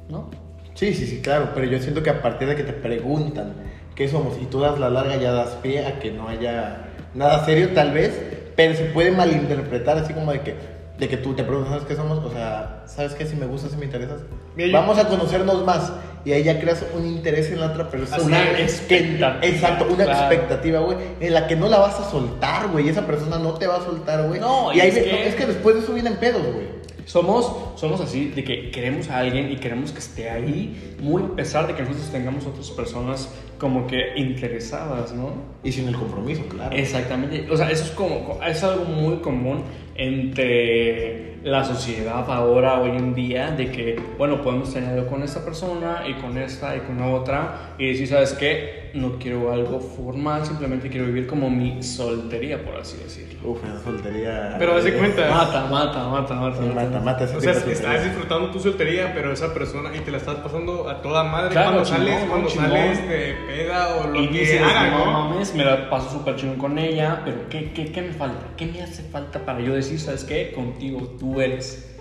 ¿no? 0.10 0.30
Sí, 0.75 0.94
sí, 0.94 1.06
sí, 1.07 1.19
claro, 1.22 1.50
pero 1.54 1.68
yo 1.68 1.77
siento 1.80 2.01
que 2.01 2.10
a 2.10 2.22
partir 2.22 2.48
de 2.48 2.56
que 2.56 2.63
te 2.63 2.72
preguntan 2.72 3.54
qué 3.95 4.07
somos 4.07 4.38
y 4.42 4.45
tú 4.45 4.62
das 4.62 4.80
la 4.80 4.89
larga 4.89 5.18
ya 5.18 5.33
das 5.33 5.56
pie 5.62 5.86
a 5.86 6.00
que 6.00 6.12
no 6.12 6.30
haya 6.30 6.89
nada 7.15 7.44
serio 7.45 7.69
tal 7.73 7.91
vez, 7.91 8.12
pero 8.56 8.75
se 8.75 8.83
puede 8.85 9.12
malinterpretar 9.12 9.97
así 9.97 10.13
como 10.13 10.31
de 10.31 10.41
que, 10.41 10.56
de 11.00 11.07
que 11.09 11.17
tú 11.17 11.33
te 11.33 11.44
preguntas 11.44 11.71
¿sabes 11.73 11.85
qué 11.88 11.95
somos? 11.95 12.19
O 12.23 12.31
sea, 12.31 12.83
¿sabes 12.85 13.13
qué? 13.15 13.25
Si 13.25 13.35
me 13.35 13.45
gustas, 13.45 13.71
si 13.71 13.77
me 13.77 13.85
interesas, 13.85 14.21
Mira, 14.56 14.67
yo- 14.69 14.73
vamos 14.73 14.97
a 14.97 15.07
conocernos 15.07 15.65
más 15.65 15.91
y 16.23 16.31
ahí 16.31 16.44
ya 16.44 16.59
creas 16.59 16.83
un 16.95 17.06
interés 17.06 17.51
en 17.51 17.59
la 17.59 17.67
otra 17.67 17.89
persona. 17.89 18.23
Una 18.23 18.56
Que- 18.56 18.63
expectativa, 18.63 19.38
exacto, 19.41 19.85
una 19.89 20.06
claro. 20.06 20.19
expectativa, 20.19 20.79
güey, 20.79 20.97
en 21.19 21.33
la 21.33 21.47
que 21.47 21.56
no 21.56 21.67
la 21.69 21.77
vas 21.79 22.00
a 22.00 22.09
soltar, 22.09 22.69
güey, 22.69 22.85
y 22.88 22.89
esa 22.89 23.06
persona 23.06 23.38
no 23.38 23.53
te 23.56 23.67
va 23.67 23.75
a 23.77 23.81
soltar, 23.83 24.23
güey. 24.27 24.39
No, 24.39 24.71
y 24.73 24.77
y 24.77 24.81
ahí 24.81 24.89
es 24.89 24.95
ve- 24.95 25.03
que- 25.03 25.27
es 25.27 25.35
que 25.35 25.45
después 25.45 25.75
de 25.75 25.81
eso 25.81 25.94
vienen 25.94 26.15
pedos, 26.15 26.41
güey. 26.41 26.75
Somos, 27.05 27.79
somos 27.79 28.01
así, 28.01 28.29
de 28.29 28.43
que 28.43 28.71
queremos 28.71 29.09
a 29.09 29.19
alguien 29.19 29.51
y 29.51 29.57
queremos 29.57 29.91
que 29.91 29.99
esté 29.99 30.29
ahí, 30.29 30.95
muy 31.01 31.23
a 31.23 31.35
pesar 31.35 31.67
de 31.67 31.75
que 31.75 31.83
nosotros 31.83 32.11
tengamos 32.11 32.45
otras 32.45 32.69
personas 32.71 33.33
como 33.59 33.87
que 33.87 34.17
interesadas, 34.17 35.13
¿no? 35.13 35.33
Y 35.63 35.71
sin 35.71 35.87
el 35.87 35.95
compromiso, 35.95 36.43
claro. 36.47 36.75
Exactamente. 36.75 37.47
O 37.49 37.55
sea, 37.55 37.69
eso 37.71 37.85
es 37.85 37.91
como 37.91 38.39
es 38.45 38.63
algo 38.63 38.85
muy 38.85 39.17
común 39.17 39.63
entre 39.95 41.35
la 41.43 41.63
sociedad 41.63 42.25
ahora, 42.27 42.81
hoy 42.81 42.97
en 42.97 43.13
día, 43.13 43.51
de 43.51 43.71
que, 43.71 43.99
bueno, 44.17 44.41
podemos 44.41 44.73
tener 44.73 44.89
algo 44.89 45.07
con 45.07 45.21
esta 45.21 45.45
persona 45.45 46.03
y 46.07 46.15
con 46.15 46.37
esta 46.39 46.75
y 46.75 46.79
con 46.79 46.97
la 46.97 47.07
otra 47.07 47.75
y 47.77 47.87
decir, 47.89 48.07
¿sabes 48.07 48.33
qué? 48.33 48.84
No 48.95 49.19
quiero 49.19 49.51
algo 49.51 49.81
formal, 49.81 50.45
simplemente 50.45 50.89
quiero 50.89 51.06
vivir 51.07 51.27
como 51.27 51.50
mi 51.50 51.83
soltería, 51.83 52.63
por 52.63 52.77
así 52.77 52.95
decirlo. 52.97 53.51
Uf, 53.51 53.59
esa 53.63 53.83
soltería. 53.83 54.56
Pero 54.57 54.75
haz 54.77 54.86
de 54.86 54.94
cuenta. 54.94 55.30
Mata, 55.30 55.65
mata, 55.69 56.07
mata, 56.07 56.33
mata. 56.36 56.57
Sí, 56.63 56.69
mata, 56.74 57.00
mata 57.01 57.24
ese 57.25 57.36
O 57.36 57.42
sea, 57.42 57.51
estás 57.51 57.77
soltería. 57.77 58.03
disfrutando 58.06 58.51
tu 58.51 58.59
soltería, 58.62 59.12
pero 59.13 59.33
esa 59.33 59.53
persona 59.53 59.89
y 59.94 60.00
te 60.00 60.12
la 60.12 60.18
estás 60.18 60.36
pasando 60.36 60.88
a 60.89 61.01
toda 61.01 61.25
madre 61.25 61.50
Claro, 61.50 61.71
cuando 61.71 61.83
chingón, 61.89 62.06
sales, 62.07 62.24
cuando 62.30 62.47
chingón. 62.47 62.69
sales 62.71 63.09
de 63.09 63.36
peda 63.47 63.95
o 63.97 64.07
lo 64.07 64.21
Y 64.24 64.27
que 64.30 64.39
dices, 64.39 64.62
hagan, 64.62 64.92
no 64.92 65.06
¿no? 65.06 65.12
mames, 65.30 65.53
me 65.56 65.65
la 65.65 65.89
paso 65.89 66.09
súper 66.12 66.38
chingón 66.38 66.57
con 66.57 66.80
ella, 66.80 67.21
pero 67.25 67.50
¿qué, 67.50 67.71
qué, 67.74 67.91
¿qué 67.91 68.01
me 68.01 68.13
falta? 68.13 68.39
¿Qué 68.56 68.65
me 68.65 68.81
hace 68.81 69.03
falta 69.03 69.39
para 69.45 69.59
yo 69.59 69.74
decir, 69.74 70.00
sabes 70.00 70.24
qué? 70.24 70.53
Contigo, 70.56 71.01
tú 71.19 71.41
eres. 71.41 71.94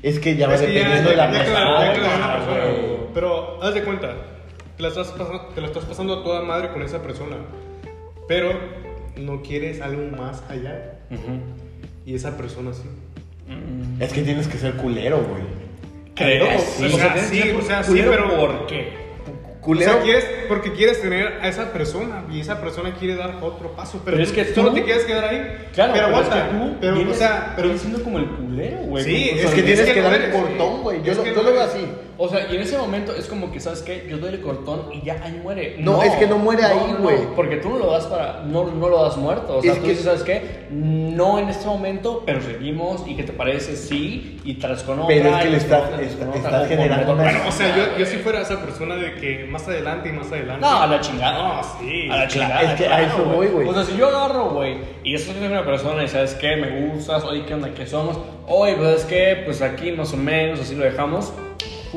Es 0.00 0.20
que 0.20 0.36
ya 0.36 0.46
va 0.46 0.56
dependiendo 0.56 1.10
de 1.10 1.16
la 1.16 1.28
persona. 1.30 1.92
Pero 3.14 3.60
haz 3.62 3.74
de 3.74 3.82
cuenta, 3.82 4.14
te 4.76 4.82
la, 4.82 4.88
estás 4.88 5.08
pasando, 5.08 5.40
te 5.54 5.60
la 5.60 5.66
estás 5.68 5.84
pasando 5.84 6.14
a 6.20 6.22
toda 6.24 6.42
madre 6.42 6.70
con 6.72 6.82
esa 6.82 7.02
persona, 7.02 7.36
pero 8.28 8.52
no 9.16 9.42
quieres 9.42 9.80
algo 9.80 10.14
más 10.16 10.42
allá 10.48 10.98
Ujú. 11.10 11.40
y 12.04 12.14
esa 12.14 12.36
persona 12.36 12.72
sí. 12.72 12.82
Mm. 13.48 14.02
Es 14.02 14.12
que 14.12 14.22
tienes 14.22 14.48
que 14.48 14.58
ser 14.58 14.74
culero, 14.74 15.18
güey. 15.18 15.42
¿Crees? 16.14 16.62
Sí, 16.62 16.84
O 16.86 16.88
sea, 16.96 17.16
sí, 17.18 17.50
o 17.58 17.62
sea, 17.62 17.82
sí, 17.82 17.90
culero, 17.92 18.10
pero- 18.10 18.36
¿Por 18.36 18.66
qué? 18.66 19.06
Culero. 19.60 19.90
O 19.90 19.94
sea, 19.94 20.02
quieres, 20.04 20.24
porque 20.48 20.72
quieres 20.74 21.00
tener 21.02 21.38
a 21.42 21.48
esa 21.48 21.72
persona 21.72 22.24
y 22.30 22.38
esa 22.38 22.60
persona 22.60 22.94
quiere 22.94 23.16
dar 23.16 23.38
otro 23.42 23.72
paso, 23.74 24.00
pero, 24.04 24.16
Pero 24.16 24.22
es 24.22 24.32
que 24.32 24.44
solo 24.54 24.68
tú- 24.70 24.76
te 24.76 24.84
quieres 24.84 25.04
quedar 25.04 25.24
ahí. 25.24 25.38
Claro, 25.74 25.92
pero 25.92 26.06
pero, 26.06 26.16
aguanta, 26.16 26.38
es 26.38 26.44
que 26.52 26.56
tú 26.58 26.76
pero, 26.80 26.94
vienes, 26.94 27.14
o 27.16 27.18
sea, 27.18 27.52
pero 27.56 27.76
siendo 27.76 28.02
como 28.04 28.18
el 28.20 28.26
culero, 28.26 28.76
güey. 28.82 29.02
Sí, 29.04 29.30
es 29.32 29.44
Es 29.44 29.50
que 29.50 29.62
tienes 29.62 29.80
es 29.80 29.86
que 29.86 29.94
que 29.94 30.00
no 30.02 30.06
dar 30.08 30.14
el 30.20 30.22
eres, 30.30 30.36
cortón, 30.36 30.82
güey. 30.82 31.02
Yo, 31.02 31.10
es 31.10 31.18
lo, 31.18 31.24
que 31.24 31.30
yo 31.30 31.36
no 31.36 31.42
lo 31.42 31.50
veo 31.52 31.62
así. 31.62 31.84
O 32.18 32.28
sea, 32.28 32.50
y 32.50 32.56
en 32.56 32.62
ese 32.62 32.78
momento 32.78 33.14
es 33.14 33.26
como 33.26 33.52
que, 33.52 33.60
¿sabes 33.60 33.82
qué? 33.82 34.06
Yo 34.08 34.16
doy 34.18 34.30
el 34.34 34.40
cortón 34.40 34.88
y 34.92 35.02
ya 35.04 35.20
ahí 35.22 35.38
muere. 35.42 35.76
No, 35.78 36.02
es 36.02 36.12
que 36.14 36.26
no 36.26 36.38
muere 36.38 36.64
ahí, 36.64 36.92
no, 36.92 36.98
güey. 37.02 37.18
porque 37.36 37.56
tú 37.56 37.68
no 37.70 37.78
lo 37.78 37.90
das 37.92 38.06
para. 38.06 38.42
No, 38.46 38.64
no 38.64 38.88
lo 38.88 39.02
das 39.02 39.16
muerto. 39.18 39.58
O 39.58 39.62
sea, 39.62 39.72
Es 39.72 39.78
tú 39.78 39.84
que- 39.84 39.90
dices, 39.90 40.04
¿sabes 40.06 40.22
qué? 40.22 40.66
No 40.70 41.38
en 41.38 41.48
este 41.50 41.66
momento, 41.66 42.22
pero 42.24 42.40
seguimos. 42.40 43.02
¿Y 43.06 43.16
qué 43.16 43.22
te 43.22 43.32
parece? 43.32 43.76
Sí. 43.76 44.40
Y 44.44 44.54
tras 44.54 44.82
con 44.82 44.98
otra. 45.00 45.14
Pero 45.14 45.28
es 45.36 45.42
que 45.44 45.50
le 45.50 45.56
estás- 45.58 45.90
está- 46.34 46.66
generando 46.66 47.12
una- 47.12 47.22
Bueno, 47.24 47.38
o 47.48 47.52
sea, 47.52 47.76
yo, 47.76 47.98
yo 47.98 48.06
si 48.06 48.16
fuera 48.18 48.40
esa 48.40 48.60
persona 48.60 48.96
de 48.96 49.14
que 49.16 49.44
más 49.50 49.66
adelante 49.68 50.08
y 50.08 50.12
más 50.12 50.28
adelante. 50.32 50.60
No, 50.60 50.82
a 50.82 50.86
la 50.86 51.00
chingada. 51.00 51.56
No, 51.56 51.62
sí. 51.80 52.08
A 52.10 52.16
la 52.16 52.28
chingada. 52.28 52.62
es 52.62 52.80
que 52.80 52.86
a 52.86 53.02
eso 53.02 53.24
voy, 53.24 53.48
güey. 53.48 53.68
O 53.68 53.74
sea, 53.74 53.84
si 53.84 53.96
yo 53.96 54.08
agarro, 54.08 54.50
güey, 54.50 54.76
y 55.04 55.12
yo 55.12 55.18
soy 55.18 55.34
una 55.44 55.64
persona 55.66 56.02
y 56.04 56.08
sabes 56.08 56.34
qué, 56.34 56.56
me 56.56 56.86
gustas, 56.86 57.24
oye, 57.24 57.44
¿qué 57.44 57.54
onda? 57.54 57.74
¿Qué 57.74 57.86
somos? 57.86 58.18
Oye, 58.48 58.74
pues 58.76 59.00
es 59.00 59.04
que, 59.04 59.42
pues 59.44 59.60
aquí 59.60 59.92
más 59.92 60.12
o 60.14 60.16
menos, 60.16 60.60
así 60.60 60.74
lo 60.74 60.84
dejamos. 60.84 61.32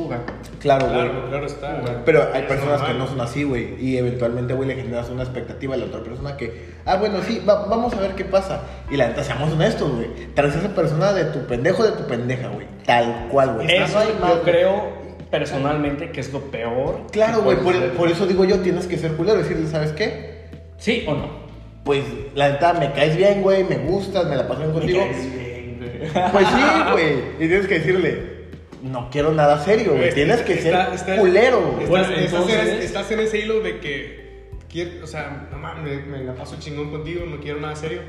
Fuga. 0.04 0.20
Claro, 0.60 0.88
güey. 0.88 1.00
Claro, 1.10 1.30
claro 1.30 1.46
está. 1.46 1.80
güey. 1.82 1.94
Pero 2.06 2.30
hay 2.34 2.44
personas 2.44 2.82
que 2.82 2.94
no 2.94 3.08
son 3.08 3.22
así, 3.22 3.44
güey. 3.44 3.76
Y 3.80 3.98
eventualmente, 3.98 4.54
güey, 4.54 4.68
le 4.68 4.76
generas 4.76 5.10
una 5.10 5.24
expectativa 5.24 5.76
a 5.76 5.78
la 5.78 5.86
otra 5.86 6.02
persona 6.04 6.38
que, 6.38 6.70
ah, 6.86 6.96
bueno, 6.98 7.20
sí, 7.26 7.42
va- 7.48 7.66
vamos 7.66 7.94
a 7.94 8.00
ver 8.00 8.12
qué 8.16 8.26
pasa. 8.26 8.62
Y 8.90 8.98
la 8.98 9.08
neta, 9.08 9.24
seamos 9.24 9.52
honestos, 9.54 9.92
güey. 9.94 10.08
Traes 10.34 10.56
a 10.56 10.60
esa 10.60 10.70
persona 10.76 11.14
de 11.14 11.26
tu 11.26 11.46
pendejo, 11.48 11.84
de 11.84 11.92
tu 11.92 12.08
pendeja, 12.08 12.48
güey. 12.50 12.68
Tal 12.86 13.28
cual, 13.32 13.56
güey. 13.56 13.68
Eso 13.72 13.94
No 13.94 14.00
hay 14.00 14.18
más, 14.20 14.30
yo 14.36 14.42
creo 14.44 15.00
personalmente 15.30 16.10
que 16.12 16.20
es 16.22 16.34
lo 16.34 16.42
peor. 16.52 17.02
Claro, 17.12 17.42
güey. 17.42 17.58
Por, 17.58 18.10
eso 18.10 18.26
digo 18.28 18.46
yo, 18.46 18.60
tienes 18.60 18.88
que 18.88 18.98
ser 18.98 19.14
culero. 19.14 19.38
Decirle, 19.38 19.68
¿sabes 19.68 19.92
qué? 19.92 20.46
¿Sí 20.78 21.04
o 21.08 21.14
no? 21.14 21.40
Pues, 21.84 22.04
la 22.36 22.50
neta, 22.50 22.74
me 22.74 22.92
caes 22.92 23.16
bien, 23.16 23.42
güey. 23.42 23.64
Me 23.64 23.78
gustas, 23.78 24.26
me 24.28 24.36
la 24.36 24.48
paso 24.48 24.62
bien 24.62 24.72
contigo. 24.74 25.00
bien, 25.00 25.78
güey. 25.80 26.32
Pues 26.32 26.48
sí, 26.48 26.62
güey. 26.92 27.14
Y 27.40 27.48
tienes 27.48 27.68
que 27.68 27.76
decirle, 27.80 28.39
no 28.84 29.10
quiero 29.10 29.32
nada 29.34 29.64
serio, 29.64 29.92
güey. 29.92 30.04
Está- 30.10 30.16
Tienes 30.16 30.42
que 30.42 30.56
ser 30.58 30.74
está- 30.74 30.94
está- 30.94 31.18
culero, 31.18 31.60
güey. 31.62 31.84
Estás, 31.86 31.90
Bueno, 31.90 32.08
estás 32.16 32.34
entonces- 32.34 32.86
estás 32.86 33.12
en 33.12 33.20
ese 33.20 33.40
hilo 33.40 33.60
de 33.62 33.80
que, 33.80 34.50
quiero- 34.70 35.04
o 35.04 35.08
sea, 35.08 35.48
no 35.52 35.58
mames, 35.58 36.06
me, 36.08 36.18
me 36.20 36.24
la 36.24 36.34
paso 36.36 36.58
chingón 36.60 36.90
contigo, 36.92 37.26
no 37.26 37.40
quiero 37.40 37.60
nada 37.60 37.76
serio, 37.76 38.02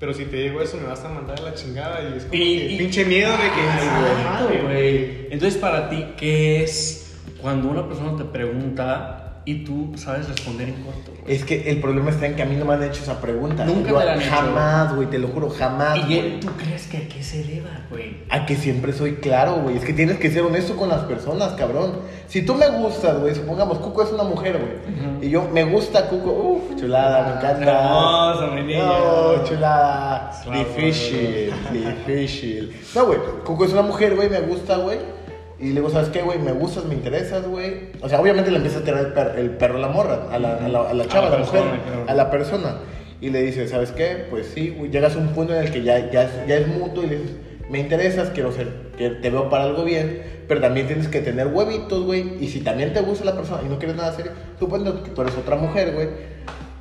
Pero 0.00 0.14
si 0.14 0.24
te 0.24 0.38
digo 0.38 0.62
eso, 0.62 0.78
me 0.78 0.86
vas 0.86 1.04
a 1.04 1.10
mandar 1.10 1.38
a 1.40 1.42
la 1.42 1.52
chingada 1.54 2.00
y 2.02 2.16
es 2.16 2.22
como 2.24 2.34
Y- 2.34 2.58
que 2.58 2.64
y- 2.72 2.78
pinche 2.78 3.04
miedo 3.04 3.32
de 3.32 4.56
que. 4.56 4.62
Güey. 4.62 5.26
Entonces, 5.30 5.58
para 5.60 5.90
ti, 5.90 6.06
¿qué 6.16 6.62
es 6.62 7.18
cuando 7.38 7.68
una 7.68 7.86
persona 7.86 8.16
te 8.16 8.24
pregunta 8.24 9.19
y 9.50 9.64
tú 9.64 9.90
sabes 9.96 10.28
responder 10.28 10.68
en 10.68 10.76
corto, 10.76 11.12
güey? 11.22 11.34
Es 11.34 11.44
que 11.44 11.70
el 11.70 11.80
problema 11.80 12.10
está 12.10 12.26
en 12.26 12.36
que 12.36 12.42
a 12.42 12.46
mí 12.46 12.54
no 12.54 12.64
me 12.64 12.74
han 12.74 12.82
hecho 12.84 13.02
esa 13.02 13.20
pregunta. 13.20 13.64
Nunca 13.64 13.90
Yo 13.90 13.98
te 13.98 14.04
la 14.04 14.12
han 14.12 14.22
hecho. 14.22 14.30
Jamás, 14.30 14.94
güey, 14.94 15.10
te 15.10 15.18
lo 15.18 15.28
juro, 15.28 15.50
jamás. 15.50 15.98
¿Y 15.98 16.02
güey. 16.02 16.40
tú 16.40 16.48
crees 16.56 16.86
que 16.86 16.98
a 16.98 17.08
qué 17.08 17.22
se 17.22 17.42
deba, 17.42 17.70
güey? 17.90 18.18
A 18.28 18.46
que 18.46 18.54
siempre 18.54 18.92
soy 18.92 19.16
claro, 19.16 19.56
güey. 19.62 19.76
Es 19.76 19.84
que 19.84 19.92
tienes 19.92 20.18
que 20.18 20.30
ser 20.30 20.42
honesto 20.42 20.76
con 20.76 20.88
las 20.88 21.02
personas, 21.02 21.52
cabrón. 21.54 21.98
Si 22.28 22.42
tú 22.42 22.54
me 22.54 22.68
gustas, 22.68 23.18
güey, 23.18 23.34
supongamos, 23.34 23.78
Cuco 23.78 24.02
es 24.04 24.12
una 24.12 24.24
mujer, 24.24 24.58
güey. 24.58 25.26
Y 25.26 25.30
yo 25.30 25.48
me 25.52 25.64
gusta 25.64 26.08
Cuco, 26.08 26.30
uff, 26.30 26.80
chulada, 26.80 27.26
me 27.26 27.36
encanta. 27.38 27.84
Hermosa, 27.84 28.54
mi 28.54 28.62
niña. 28.62 28.86
No, 28.86 29.44
chulada. 29.44 30.40
Claro, 30.44 30.58
difícil, 30.60 31.52
difícil. 31.72 32.76
No, 32.94 33.06
güey, 33.06 33.18
Cuco 33.44 33.64
es 33.64 33.72
una 33.72 33.82
mujer, 33.82 34.14
güey, 34.14 34.30
me 34.30 34.40
gusta, 34.40 34.76
güey. 34.76 35.19
Y 35.60 35.68
le 35.68 35.74
digo, 35.80 35.90
¿sabes 35.90 36.08
qué, 36.08 36.22
güey? 36.22 36.38
Me 36.38 36.52
gustas, 36.52 36.86
me 36.86 36.94
interesas, 36.94 37.46
güey. 37.46 37.90
O 38.00 38.08
sea, 38.08 38.20
obviamente 38.20 38.50
le 38.50 38.56
empieza 38.56 38.78
a 38.78 38.82
tirar 38.82 39.00
el, 39.04 39.12
per- 39.12 39.34
el 39.38 39.50
perro 39.50 39.76
a 39.76 39.80
la 39.80 39.88
morra, 39.88 40.28
a 40.32 40.38
la, 40.38 40.56
a 40.56 40.68
la, 40.68 40.80
a 40.88 40.94
la 40.94 41.06
chava, 41.06 41.26
A 41.26 41.30
la 41.30 41.38
mujer, 41.38 41.60
claro. 41.62 42.04
a 42.08 42.14
la 42.14 42.30
persona. 42.30 42.76
Y 43.20 43.28
le 43.28 43.42
dice, 43.42 43.68
¿sabes 43.68 43.92
qué? 43.92 44.24
Pues 44.30 44.46
sí, 44.54 44.70
güey. 44.76 44.90
Llegas 44.90 45.16
a 45.16 45.18
un 45.18 45.28
punto 45.28 45.54
en 45.54 45.62
el 45.64 45.70
que 45.70 45.82
ya, 45.82 46.10
ya, 46.10 46.22
es- 46.24 46.46
ya 46.48 46.56
es 46.56 46.66
mutuo 46.66 47.04
y 47.04 47.08
le 47.08 47.16
dices, 47.18 47.36
me 47.68 47.78
interesas, 47.78 48.30
quiero 48.30 48.50
ser, 48.52 48.68
te 48.96 49.30
veo 49.30 49.48
para 49.50 49.64
algo 49.64 49.84
bien, 49.84 50.22
pero 50.48 50.60
también 50.62 50.86
tienes 50.86 51.08
que 51.08 51.20
tener 51.20 51.48
huevitos, 51.48 52.04
güey. 52.04 52.42
Y 52.42 52.48
si 52.48 52.60
también 52.60 52.92
te 52.94 53.00
gusta 53.02 53.24
la 53.26 53.34
persona 53.36 53.60
y 53.64 53.68
no 53.68 53.78
quieres 53.78 53.96
nada 53.96 54.12
serio, 54.12 54.32
suponiendo 54.58 55.02
que 55.02 55.10
tú 55.10 55.20
eres 55.22 55.36
otra 55.36 55.56
mujer, 55.56 55.92
güey. 55.94 56.08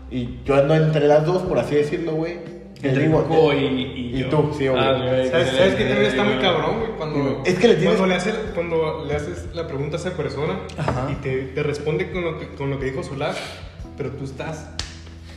Y 0.09 0.39
yo 0.45 0.55
ando 0.55 0.73
entre 0.73 1.07
las 1.07 1.25
dos, 1.25 1.41
por 1.43 1.59
así 1.59 1.75
decirlo, 1.75 2.13
güey. 2.13 2.37
Cuco 2.81 3.51
eh, 3.51 3.57
y, 3.57 3.65
y, 3.65 4.15
y 4.15 4.19
yo. 4.21 4.29
tú, 4.29 4.51
sí, 4.57 4.67
obvio. 4.67 4.81
Ah, 4.81 4.93
güey, 4.93 5.29
¿Sabes, 5.29 5.49
que- 5.49 5.57
¿Sabes 5.57 5.75
que 5.75 5.83
también 5.85 6.05
está 6.11 6.23
muy 6.23 6.35
cabrón, 6.37 6.79
güey? 6.79 6.91
Cuando, 6.97 7.43
Es 7.45 7.55
que 7.59 7.67
le 7.67 7.75
tienes- 7.75 7.97
cuando, 7.97 8.05
le 8.07 8.15
haces, 8.15 8.35
cuando 8.55 9.05
le 9.05 9.15
haces 9.15 9.49
la 9.53 9.67
pregunta 9.67 9.97
a 9.97 9.99
esa 9.99 10.11
persona 10.15 10.59
Ajá. 10.77 11.09
y 11.11 11.15
te, 11.15 11.37
te 11.47 11.63
responde 11.63 12.09
con 12.11 12.23
lo, 12.23 12.39
que, 12.39 12.47
con 12.55 12.69
lo 12.69 12.79
que 12.79 12.85
dijo 12.85 13.03
Solás, 13.03 13.37
pero 13.97 14.11
tú 14.11 14.23
estás. 14.23 14.69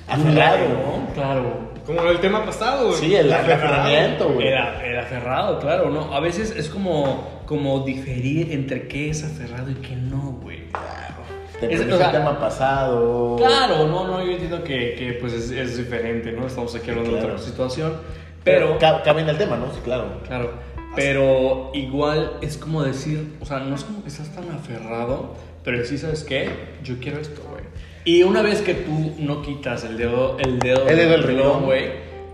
Aferrado, 0.08 0.68
¿no? 0.68 1.14
Claro. 1.14 1.72
Como 1.86 2.00
el 2.02 2.20
tema 2.20 2.44
pasado, 2.44 2.88
güey. 2.88 3.00
Sí, 3.00 3.14
el 3.14 3.32
Aferrado. 3.32 3.64
aferramiento, 3.82 4.28
güey. 4.28 4.48
El, 4.48 4.56
a- 4.58 4.84
el 4.86 4.98
aferrado, 4.98 5.58
claro, 5.58 5.90
¿no? 5.90 6.14
A 6.14 6.20
veces 6.20 6.54
es 6.56 6.68
como, 6.68 7.42
como 7.46 7.80
diferir 7.84 8.52
entre 8.52 8.86
qué 8.88 9.10
es 9.10 9.24
aferrado 9.24 9.70
y 9.70 9.74
qué 9.74 9.96
no, 9.96 10.38
güey. 10.42 10.64
Te 11.68 11.74
Es- 11.74 11.80
o 11.92 11.96
sea, 11.96 12.06
el 12.06 12.12
tema 12.12 12.38
pasado. 12.40 13.36
Claro, 13.36 13.86
no, 13.86 14.06
no, 14.06 14.24
yo 14.24 14.32
entiendo 14.32 14.62
que, 14.64 14.94
que 14.98 15.16
pues 15.20 15.32
es, 15.32 15.50
es 15.50 15.76
diferente, 15.76 16.32
¿no? 16.32 16.46
Estamos 16.46 16.74
aquí 16.74 16.90
hablando 16.90 17.12
de 17.12 17.18
Claro. 17.20 17.34
otra 17.34 17.44
situación, 17.46 17.92
pero... 18.44 18.78
Ca- 18.78 19.02
Cabe 19.02 19.22
en 19.22 19.28
el 19.28 19.38
tema, 19.38 19.56
¿no? 19.56 19.72
Sí, 19.72 19.80
claro. 19.84 20.20
Claro, 20.26 20.50
pero 20.96 21.70
igual 21.74 22.32
es 22.42 22.56
como 22.58 22.82
decir, 22.82 23.34
o 23.40 23.46
sea, 23.46 23.60
no 23.60 23.74
es 23.76 23.84
como 23.84 24.02
que 24.02 24.08
estás 24.08 24.34
tan 24.34 24.50
aferrado, 24.50 25.34
pero 25.64 25.84
sí 25.84 25.96
sabes 25.98 26.24
qué, 26.24 26.50
yo 26.82 26.96
quiero 27.00 27.20
esto, 27.20 27.40
güey. 27.48 27.62
Y 28.04 28.24
una 28.24 28.42
vez 28.42 28.60
que 28.62 28.74
tú 28.74 29.14
no 29.18 29.42
quitas 29.42 29.84
el 29.84 29.96
dedo, 29.96 30.36
el 30.40 30.58
dedo, 30.58 30.88
El 30.88 30.96
dedo 30.96 31.10
del 31.12 31.22
renglón. 31.22 31.64
güey, 31.64 31.84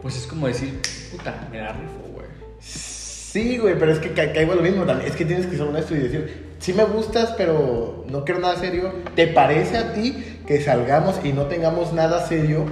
pues 0.01 0.17
es 0.17 0.27
como 0.27 0.47
decir, 0.47 0.81
puta, 1.13 1.47
me 1.53 1.59
la 1.61 1.73
rifo, 1.73 2.01
güey. 2.15 2.27
Sí, 2.61 3.59
güey, 3.59 3.79
pero 3.79 3.93
es 3.93 3.99
que 3.99 4.13
ca- 4.13 4.33
caigo 4.33 4.55
lo 4.55 4.63
mismo 4.63 4.85
también. 4.85 5.11
Es 5.11 5.17
que 5.17 5.25
tienes 5.27 5.47
que 5.47 5.57
ser 5.57 5.67
honesto 5.67 5.95
y 5.95 5.99
decir, 5.99 6.48
sí 6.59 6.73
me 6.73 6.85
gustas, 6.85 7.35
pero 7.37 8.05
no 8.09 8.25
quiero 8.25 8.41
nada 8.41 8.57
serio. 8.57 8.93
¿Te 9.15 9.27
parece 9.29 9.77
a 9.79 9.93
ti 9.93 10.41
que 10.47 10.61
salgamos 10.61 11.21
y 11.25 11.33
no 11.33 11.43
tengamos 11.47 11.93
nada 11.93 12.27
serio? 12.27 12.65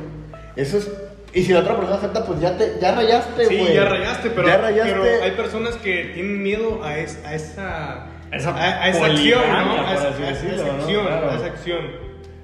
Eso 0.57 0.78
es... 0.78 0.90
Y 1.35 1.43
si 1.45 1.52
la 1.52 1.61
otra 1.61 1.76
persona 1.76 1.97
acepta, 1.99 2.25
pues 2.25 2.40
ya 2.40 2.57
te 2.57 2.78
ya 2.81 2.95
rayaste, 2.95 3.45
Sí, 3.47 3.59
güey. 3.59 3.75
ya 3.75 3.85
rayaste, 3.85 4.31
pero, 4.31 4.49
Ya 4.49 4.57
rayaste. 4.57 4.93
pero 4.95 5.23
hay 5.25 5.31
personas 5.33 5.75
que 5.76 6.12
tienen 6.14 6.43
miedo 6.43 6.83
a, 6.83 6.97
es- 6.99 7.23
a 7.26 7.35
esa, 7.35 8.07
Esa 8.33 8.50
a, 8.57 8.83
a 8.85 8.88
esa 8.88 9.05
acción, 9.07 9.43
¿no? 9.52 9.76
por 9.76 9.85
A 9.85 9.95
esa, 9.95 10.09
así 10.09 10.23
a 10.23 10.31
esa 10.31 10.43
decirlo, 10.47 10.73
¿no? 10.73 10.73
acción, 10.83 11.07
Claro. 11.07 11.31
a 11.31 11.35
esa 11.37 11.47
acción. 11.47 11.78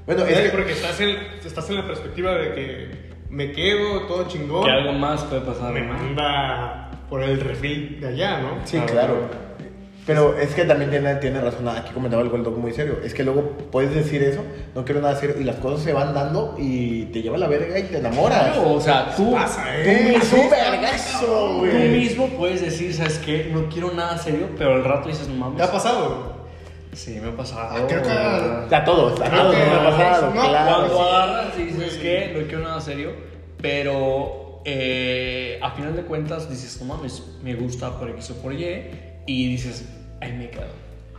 Bueno, 0.05 0.25
es 0.27 0.39
que... 0.41 0.49
Porque 0.51 0.73
estás 0.73 1.01
en, 1.01 1.17
estás 1.43 1.71
en 1.71 1.77
la 1.77 1.87
perspectiva 1.87 2.35
de 2.35 2.53
que 2.53 3.13
me 3.31 3.53
quedo 3.53 4.03
todo 4.03 4.29
chingón, 4.29 4.65
Que 4.65 4.71
algo 4.73 4.93
más 4.93 5.23
puede 5.25 5.41
pasar, 5.41 5.73
me 5.73 5.85
manda 5.85 6.91
por 7.09 7.23
el 7.23 7.41
refil 7.41 7.99
de 7.99 8.09
allá, 8.09 8.41
¿no? 8.43 8.59
Sí, 8.67 8.77
Claro. 8.79 8.93
claro. 8.93 9.17
Pero 10.05 10.37
es 10.37 10.53
que 10.55 10.65
también 10.65 10.91
tiene, 10.91 11.15
tiene 11.17 11.41
razón, 11.41 11.69
aquí 11.69 11.93
comentaba 11.93 12.23
el 12.23 12.29
Goldog 12.29 12.59
muy 12.59 12.73
serio, 12.73 12.99
es 13.05 13.15
que 13.15 13.23
luego 13.23 13.51
puedes 13.71 13.95
decir 13.95 14.21
eso, 14.25 14.43
no 14.75 14.85
quiero 14.85 15.01
nada 15.01 15.15
serio, 15.15 15.37
y 15.41 15.45
las 15.45 15.57
cosas 15.57 15.85
se 15.85 15.93
van 15.93 16.13
dando 16.13 16.57
y 16.59 17.05
te 17.13 17.23
lleva 17.23 17.37
a 17.37 17.39
la 17.39 17.47
verga 17.47 17.79
y 17.79 17.85
te 17.85 17.99
enamoras. 17.99 18.53
Claro, 18.53 18.73
o 18.73 18.81
sea, 18.81 19.15
tú, 19.15 19.33
Pasa, 19.33 19.63
Tú 19.85 19.91
¿eh? 19.91 20.19
mismo, 20.19 20.51
vergazo, 20.51 21.59
tú 21.61 21.65
mismo 21.67 22.27
puedes 22.31 22.61
decir, 22.63 22.93
¿sabes 22.93 23.19
qué? 23.21 23.49
No 23.53 23.69
quiero 23.69 23.93
nada 23.95 24.19
serio, 24.19 24.49
pero 24.59 24.75
al 24.75 24.83
rato 24.85 25.09
dices, 25.09 25.29
no 25.29 25.35
mames. 25.37 25.59
¿Te 25.59 25.63
ha 25.63 25.71
pasado? 25.71 26.33
Sí, 26.95 27.19
me 27.23 27.29
ha 27.29 27.37
pasado. 27.37 27.61
Ah, 27.71 27.87
creo 27.87 28.03
que- 28.03 28.09
güey. 28.09 28.75
A 28.75 28.85
todos, 28.85 29.21
a 29.21 29.25
Creo 29.25 29.43
todos 29.43 29.55
nos 29.57 29.69
ha 29.79 29.85
pasado, 29.85 30.35
no, 30.35 30.49
claro. 30.49 30.77
Cuando 30.89 31.03
agarras 31.03 31.59
y 31.59 31.63
dices 31.63 31.95
que 31.99 32.33
no 32.37 32.47
quiero 32.49 32.65
nada 32.65 32.81
serio, 32.81 33.13
pero 33.61 34.61
eh, 34.65 35.61
a 35.63 35.71
final 35.71 35.95
de 35.95 36.03
cuentas 36.03 36.51
dices, 36.51 36.81
no 36.83 36.93
mames, 36.93 37.23
me 37.43 37.55
gusta 37.55 37.97
por 37.99 38.11
X 38.11 38.31
o 38.33 38.35
por 38.43 38.53
Y, 38.53 39.12
y 39.27 39.49
dices, 39.53 39.89
ahí 40.21 40.33
me 40.33 40.51
quedo, 40.51 40.63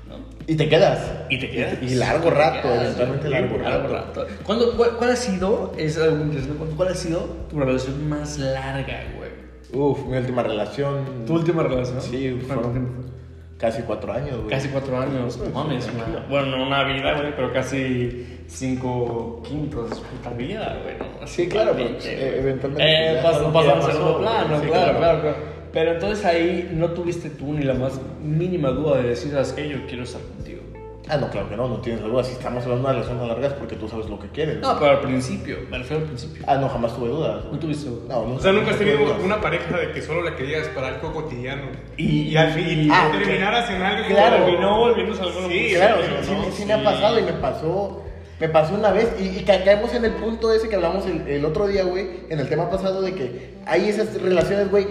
¿no? 0.08 0.16
Y 0.48 0.56
te 0.56 0.68
quedas. 0.70 1.00
Y 1.30 1.40
te 1.40 1.50
quedas. 1.50 1.78
Y 1.82 1.96
largo 1.96 2.30
Te 2.30 2.36
rato, 2.36 2.62
quedas, 2.64 2.84
eventualmente 3.00 3.30
güey, 3.30 3.62
largo 3.64 3.88
rato. 3.88 4.26
¿Cuándo- 4.44 4.76
cuál, 4.78 4.92
cuál 4.98 5.12
ha 5.12 5.16
sido, 5.16 5.74
es 5.78 5.98
interesante, 5.98 6.66
¿cuál- 6.76 6.90
ha 6.90 6.96
sido 6.96 7.20
tu 7.50 7.60
relación 7.60 8.10
más 8.10 8.38
larga, 8.40 9.04
güey? 9.18 9.32
Uf, 9.74 10.06
mi 10.06 10.18
última 10.18 10.44
relación. 10.44 11.26
¿Tu 11.26 11.34
última 11.34 11.64
relación? 11.64 12.00
Sí, 12.02 12.38
¿Cuánto 12.46 12.64
fueron 12.72 13.14
casi 13.58 13.82
cuatro 13.84 14.12
años, 14.14 14.36
güey. 14.38 14.50
Casi 14.50 14.68
cuatro 14.68 15.00
años, 15.00 15.38
no 15.38 15.50
mames, 15.50 15.90
una- 15.90 16.26
bueno, 16.30 16.58
no 16.58 16.68
una 16.68 16.84
vida, 16.84 17.14
güey, 17.18 17.34
pero 17.36 17.52
casi 17.54 18.42
cinco 18.48 19.42
quintos 19.48 19.90
de 19.90 19.96
puta 19.96 20.30
vida, 20.32 20.78
güey, 20.84 20.96
¿no? 20.98 21.26
Sí, 21.26 21.48
claro, 21.48 21.72
pero, 21.74 21.88
Totalmente, 21.90 22.14
eh, 22.28 22.40
eventualmente 22.40 22.84
Eh, 22.86 23.20
pasamos 23.24 23.68
a 23.68 23.92
segundo 23.92 24.20
plano, 24.20 24.60
Sí, 24.62 24.68
claro. 24.68 24.98
claro, 24.98 25.22
claro. 25.22 25.53
Pero 25.74 25.92
entonces 25.94 26.24
ahí 26.24 26.70
no 26.74 26.90
tuviste 26.92 27.30
tú 27.32 27.52
ni 27.54 27.64
la 27.64 27.74
más 27.74 28.00
mínima 28.24 28.70
duda 28.70 28.98
de 29.02 29.10
decir, 29.10 29.32
¿sabes 29.32 29.54
qué? 29.54 29.68
Yo 29.68 29.86
quiero 29.88 30.04
estar 30.04 30.22
contigo. 30.22 30.62
Ah, 31.10 31.18
no, 31.18 31.30
claro 31.30 31.50
que 31.50 31.58
no, 31.58 31.68
no 31.68 31.80
tienes 31.82 32.02
la 32.02 32.08
duda. 32.08 32.24
Si 32.24 32.32
estamos 32.32 32.64
hablando 32.64 32.88
de 32.88 32.94
una 32.94 33.02
relación 33.04 33.20
a 33.20 33.26
largas 33.34 33.52
es 33.54 33.58
porque 33.58 33.76
tú 33.76 33.90
sabes 33.90 34.08
lo 34.08 34.18
que 34.20 34.30
quieres. 34.30 34.60
No, 34.62 34.80
pero 34.80 34.92
al 34.92 35.02
principio, 35.02 35.58
me 35.70 35.80
refiero 35.80 36.04
al 36.04 36.08
principio. 36.08 36.44
Ah, 36.48 36.56
no, 36.56 36.70
jamás 36.70 36.96
tuve 36.96 37.10
dudas. 37.10 37.44
No 37.52 37.60
tuviste 37.60 37.90
duda. 37.90 38.02
No, 38.08 38.22
nunca. 38.24 38.40
O 38.40 38.42
sea, 38.42 38.52
nunca 38.54 38.72
has 38.72 38.78
tenido 38.78 39.00
dudas. 39.00 39.18
una 39.22 39.42
pareja 39.42 39.78
de 39.78 39.92
que 39.92 40.02
solo 40.02 40.22
la 40.22 40.36
querías 40.38 40.68
para 40.70 40.88
algo 40.90 41.12
cotidiano. 41.12 41.64
Y- 41.98 42.22
y 42.30 42.38
al 42.38 42.52
fin 42.54 42.66
y- 42.68 42.84
y 42.86 42.90
ah, 42.90 43.10
terminaras 43.12 43.70
en 43.70 43.82
algo 43.82 44.08
que 44.08 44.14
claro. 44.14 44.46
terminó 44.46 44.80
volviéndose 44.80 45.22
algo 45.24 45.50
Sí, 45.50 45.72
Claro, 45.76 45.98
sí, 46.04 46.08
sí, 46.26 46.32
¿no? 46.32 46.44
sí, 46.46 46.52
sí 46.54 46.66
me 46.66 46.74
ha 46.74 46.84
pasado 46.84 47.20
y 47.20 47.24
me 47.24 47.34
pasó. 47.34 48.00
Me 48.40 48.50
pasó 48.50 48.74
una 48.76 48.92
vez 48.92 49.10
y, 49.20 49.40
y 49.40 49.44
ca- 49.44 49.64
caemos 49.64 49.94
en 49.94 50.06
el 50.06 50.12
punto 50.14 50.52
ese 50.54 50.68
que 50.70 50.76
hablamos 50.76 51.06
el, 51.06 51.28
el 51.28 51.46
otro 51.46 51.68
día, 51.68 51.84
güey, 51.84 52.08
en 52.30 52.40
el 52.40 52.50
tema 52.50 52.70
pasado 52.70 53.02
de 53.02 53.14
que 53.14 53.54
hay 53.66 53.88
esas 53.90 54.22
relaciones, 54.22 54.70
güey, 54.72 54.86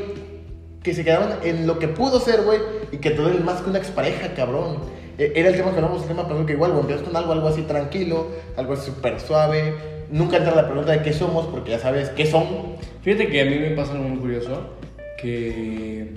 que 0.83 0.95
se 0.95 1.05
quedaron 1.05 1.31
en 1.45 1.67
lo 1.67 1.79
que 1.79 1.89
pudo 1.89 2.19
ser, 2.21 2.43
güey, 2.43 2.59
y 2.91 2.97
que 2.99 3.11
te 3.11 3.17
duelen 3.17 3.45
más 3.45 3.61
que 3.61 3.71
una 3.71 3.79
expareja, 3.79 4.35
cabrón. 4.35 4.79
E- 5.19 5.33
Era 5.37 5.49
el 5.51 5.57
tema 5.57 5.71
que 5.71 5.77
hablamos 5.77 6.03
el 6.03 6.09
tema 6.09 6.23
pasado, 6.25 6.45
que 6.47 6.55
igual, 6.55 6.73
güey, 6.73 7.03
con 7.03 7.17
algo, 7.17 7.33
algo 7.33 7.49
así 7.49 7.63
tranquilo, 7.63 8.29
algo 8.57 8.73
así 8.75 8.87
súper 8.91 9.21
suave. 9.21 9.75
Nunca 10.11 10.37
entra 10.39 10.55
la 10.55 10.67
pregunta 10.67 10.93
de 10.93 11.03
qué 11.03 11.13
somos, 11.13 11.47
porque 11.47 11.71
ya 11.71 11.79
sabes 11.79 12.11
qué 12.11 12.27
son. 12.27 12.45
Fíjate 13.03 13.29
que 13.29 13.41
a 13.41 13.45
mí 13.45 13.57
me 13.59 13.71
pasa 13.71 13.93
algo 13.93 14.05
muy 14.05 14.19
curioso, 14.19 14.71
que 15.21 16.13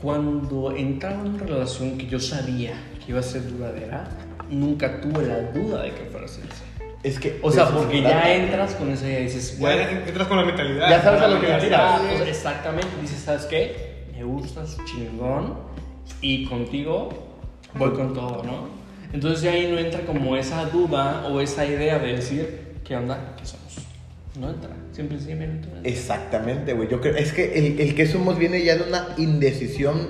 cuando 0.00 0.74
entraba 0.76 1.20
en 1.22 1.34
una 1.34 1.44
relación 1.44 1.98
que 1.98 2.06
yo 2.06 2.18
sabía 2.18 2.72
que 3.04 3.12
iba 3.12 3.20
a 3.20 3.22
ser 3.22 3.42
duradera, 3.50 4.08
nunca 4.50 5.00
tuve 5.00 5.26
la 5.26 5.42
duda 5.52 5.82
de 5.82 5.90
que 5.92 6.04
fuera 6.10 6.26
así. 6.26 6.40
Es 7.02 7.18
que. 7.18 7.38
O 7.42 7.50
sea, 7.50 7.64
eso 7.64 7.72
se 7.72 7.78
porque 7.78 8.02
ya 8.02 8.34
entras 8.34 8.74
con 8.74 8.90
esa 8.90 9.06
idea 9.06 9.20
y 9.20 9.24
dices, 9.24 9.54
Ya 9.54 9.60
bueno, 9.60 9.82
entras 10.06 10.28
con 10.28 10.36
la 10.36 10.44
mentalidad. 10.44 10.90
Ya 10.90 11.02
sabes 11.02 11.22
a 11.22 11.28
lo 11.28 11.40
que 11.40 11.48
mentalidad. 11.48 12.00
tiras. 12.00 12.16
Pues, 12.18 12.28
exactamente, 12.28 12.88
dices, 13.00 13.20
¿sabes 13.20 13.44
qué? 13.46 14.04
Me 14.12 14.24
gustas 14.24 14.76
chingón 14.84 15.54
y 16.20 16.44
contigo 16.44 17.08
voy 17.74 17.90
con 17.92 18.12
todo, 18.12 18.42
¿no? 18.44 18.68
Entonces 19.12 19.42
ya 19.42 19.52
ahí 19.52 19.70
no 19.70 19.78
entra 19.78 20.02
como 20.02 20.36
esa 20.36 20.66
duda 20.66 21.26
o 21.28 21.40
esa 21.40 21.64
idea 21.64 21.98
de 21.98 22.16
decir, 22.16 22.74
¿qué 22.84 22.96
onda? 22.96 23.34
¿Qué 23.38 23.46
somos? 23.46 23.78
No 24.38 24.50
entra, 24.50 24.70
y 24.92 24.94
sencillamente 24.94 25.68
no 25.68 25.76
entra. 25.78 25.90
Exactamente, 25.90 26.74
güey. 26.74 26.88
Yo 26.88 27.00
creo, 27.00 27.16
es 27.16 27.32
que 27.32 27.58
el, 27.58 27.80
el 27.80 27.94
que 27.94 28.06
somos 28.06 28.38
viene 28.38 28.62
ya 28.62 28.76
de 28.76 28.82
una 28.88 29.08
indecisión 29.16 30.08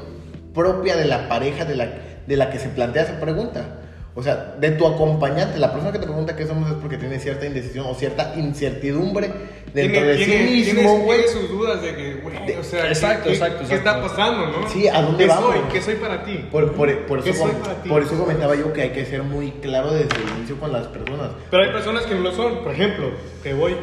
propia 0.53 0.97
de 0.97 1.07
la 1.07 1.29
pareja 1.29 1.65
de 1.65 1.77
la, 1.77 1.89
de 2.27 2.37
la 2.37 2.51
que 2.51 2.59
se 2.59 2.69
plantea 2.69 3.05
esa 3.05 3.21
pregunta. 3.21 3.80
O 4.15 4.23
sea, 4.23 4.57
de 4.59 4.73
tu 4.73 4.87
acompañante, 4.87 5.59
la 5.61 5.71
persona 5.73 5.93
que 5.93 5.99
te 6.01 6.07
pregunta 6.07 6.35
qué 6.35 6.47
somos 6.47 6.69
es 6.69 6.77
porque 6.77 6.97
tiene 6.97 7.19
cierta 7.21 7.47
indecisión 7.47 7.87
o 7.89 7.95
cierta 7.95 8.35
incertidumbre 8.37 9.29
dentro 9.73 10.01
Tiene- 10.01 10.07
de 10.07 10.17
tiene- 10.17 10.37
sí 10.65 10.73
mismo, 10.73 10.99
güey. 10.99 11.25
Tiene 11.25 11.33
sus 11.41 11.49
dudas 11.49 11.81
de 11.81 11.95
que, 11.95 12.15
güey, 12.17 12.37
o 12.59 12.65
sea, 12.65 12.83
¿qué- 12.83 12.89
Exacto, 12.89 13.25
qué, 13.29 13.33
exacto, 13.35 13.65
¿qué 13.69 13.75
está 13.77 14.03
pasando, 14.03 14.47
no? 14.49 14.69
Sí, 14.69 14.89
¿a 14.89 15.01
dónde 15.01 15.25
¿Qué 15.25 15.29
vamos? 15.29 15.55
Soy? 15.55 15.61
¿Qué 15.73 15.81
soy 15.81 15.95
para 15.95 16.25
ti? 16.25 16.45
Por, 16.51 16.73
por, 16.73 17.07
por 17.07 17.23
¿Qué 17.23 17.31
eso, 17.31 17.45
soy 17.45 17.53
para 17.53 17.75
ti? 17.83 17.89
por 17.89 18.03
eso 18.03 18.19
comentaba 18.19 18.57
yo 18.57 18.73
que 18.73 18.83
hay 18.83 18.91
que 18.91 19.07
ser 19.07 19.23
muy 19.23 19.53
claro 19.53 19.93
desde 19.93 20.17
el 20.17 20.39
inicio 20.39 20.59
con 20.59 20.73
las 20.73 20.89
personas. 20.89 21.29
Pero 21.51 21.63
hay 21.63 21.71
personas 21.71 22.05
que 22.05 22.15
no 22.17 22.21
lo 22.23 22.33
son. 22.33 22.65
Por 22.65 22.73
ejemplo, 22.73 23.11
te 23.43 23.55
voy, 23.55 23.77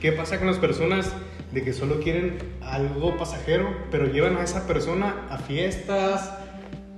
¿Qué 0.00 0.10
pasa 0.10 0.38
con 0.38 0.48
las 0.48 0.56
personas 0.58 1.12
de 1.52 1.62
que 1.62 1.72
solo 1.72 2.00
quieren 2.00 2.38
algo 2.60 3.16
pasajero, 3.16 3.68
pero 3.92 4.06
llevan 4.06 4.36
a 4.36 4.42
esa 4.42 4.66
persona 4.66 5.26
a 5.30 5.38
fiestas? 5.38 6.32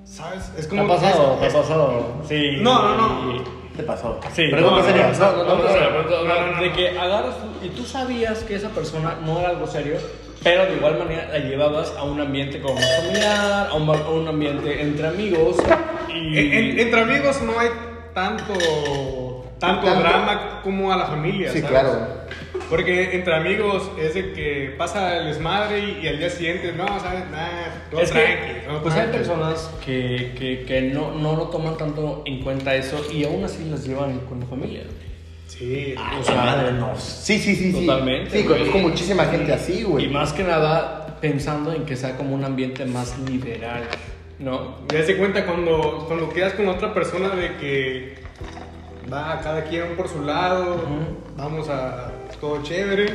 ¿Sabes? 0.05 0.53
Es 0.57 0.67
como. 0.67 0.87
¿Te 0.87 0.93
ha 0.93 0.97
pasado? 0.97 1.39
¿Te 1.41 1.47
ha 1.47 1.53
pasado? 1.53 2.23
Sí. 2.29 2.57
No, 2.61 2.97
no, 2.97 3.33
no. 3.33 3.65
¿Te 3.77 3.83
pasó? 3.83 4.21
Sí. 4.33 4.49
Pregunta 4.51 4.79
no, 4.79 4.85
seria. 4.85 5.13
No, 5.13 5.45
no, 5.45 6.25
no, 6.25 6.53
no, 6.53 6.61
De 6.61 6.73
que 6.73 6.91
agarras 6.99 7.35
y 7.63 7.69
tú 7.71 7.85
sabías 7.85 8.45
que 8.45 8.55
esa 8.55 8.69
persona 8.69 9.19
no 9.25 9.41
era 9.41 9.49
algo 9.49 9.67
serio, 9.67 9.97
pero 10.43 10.67
de 10.67 10.77
igual 10.77 10.99
manera 10.99 11.29
la 11.29 11.39
llevabas 11.39 11.93
a 11.97 12.05
un 12.05 12.21
ambiente 12.21 12.61
como 12.61 12.77
familiar, 12.77 13.69
a 13.69 13.75
un, 13.75 14.29
ambiente 14.29 14.81
entre 14.81 15.09
amigos. 15.09 15.57
Entre 16.09 17.01
amigos 17.01 17.43
no 17.43 17.59
hay 17.59 17.69
tanto 18.15 18.53
tanto 19.67 19.87
Tanto. 19.87 20.01
drama 20.01 20.61
como 20.63 20.93
a 20.93 20.97
la 20.97 21.07
familia. 21.07 21.51
Sí, 21.51 21.61
¿sabes? 21.61 21.71
claro. 21.71 22.25
Porque 22.71 23.15
entre 23.15 23.35
amigos 23.35 23.91
es 24.01 24.15
de 24.15 24.33
que 24.33 24.75
pasa 24.79 25.19
el 25.19 25.27
desmadre 25.27 25.79
y, 25.81 26.01
y 26.05 26.09
al 26.09 26.19
día 26.19 26.31
siguiente, 26.31 26.73
no, 26.73 26.87
¿sabes? 27.01 27.29
Nada, 27.31 27.85
todo 27.91 28.01
Es 28.01 28.11
que, 28.11 28.19
tranqui. 28.21 28.67
todo 28.67 28.83
pues 28.83 28.95
hay 28.95 29.01
tranqui. 29.03 29.19
personas 29.19 29.71
que, 29.85 30.33
que, 30.39 30.65
que 30.67 30.81
no, 30.83 31.13
no 31.13 31.37
lo 31.37 31.45
toman 31.49 31.77
tanto 31.77 32.23
en 32.25 32.43
cuenta 32.43 32.75
eso 32.75 33.05
y 33.13 33.25
aún 33.25 33.45
así 33.45 33.65
las 33.71 33.87
llevan 33.87 34.19
con 34.21 34.41
la 34.41 34.47
familia. 34.47 34.83
Sí, 35.47 35.95
Ay, 35.99 36.19
O 36.21 36.25
sea, 36.25 36.37
madre, 36.37 36.73
no. 36.73 36.97
Sí, 36.97 37.39
sí, 37.39 37.55
sí. 37.55 37.71
sí. 37.73 37.87
Totalmente, 37.87 38.31
Sí, 38.31 38.43
güey. 38.47 38.59
conozco 38.61 38.79
muchísima 38.79 39.25
gente 39.27 39.53
así, 39.53 39.83
güey. 39.83 40.07
Y 40.07 40.09
más 40.09 40.33
que 40.33 40.43
nada 40.43 41.19
pensando 41.21 41.73
en 41.73 41.85
que 41.85 41.97
sea 41.97 42.17
como 42.17 42.35
un 42.35 42.45
ambiente 42.45 42.87
más 42.87 43.17
liberal, 43.21 43.83
¿no? 44.39 44.79
Ya 44.93 45.05
se 45.05 45.17
cuenta 45.17 45.45
cuando, 45.47 46.05
cuando 46.09 46.31
quedas 46.31 46.55
con 46.55 46.67
otra 46.69 46.93
persona 46.95 47.29
de 47.37 47.57
que 47.57 48.15
va 49.13 49.41
cada 49.43 49.65
quien 49.65 49.97
por 49.97 50.09
su 50.09 50.23
lado, 50.23 50.75
Ujú. 50.77 51.17
vamos 51.37 51.69
a 51.69 52.11
todo 52.41 52.63
chévere, 52.63 53.07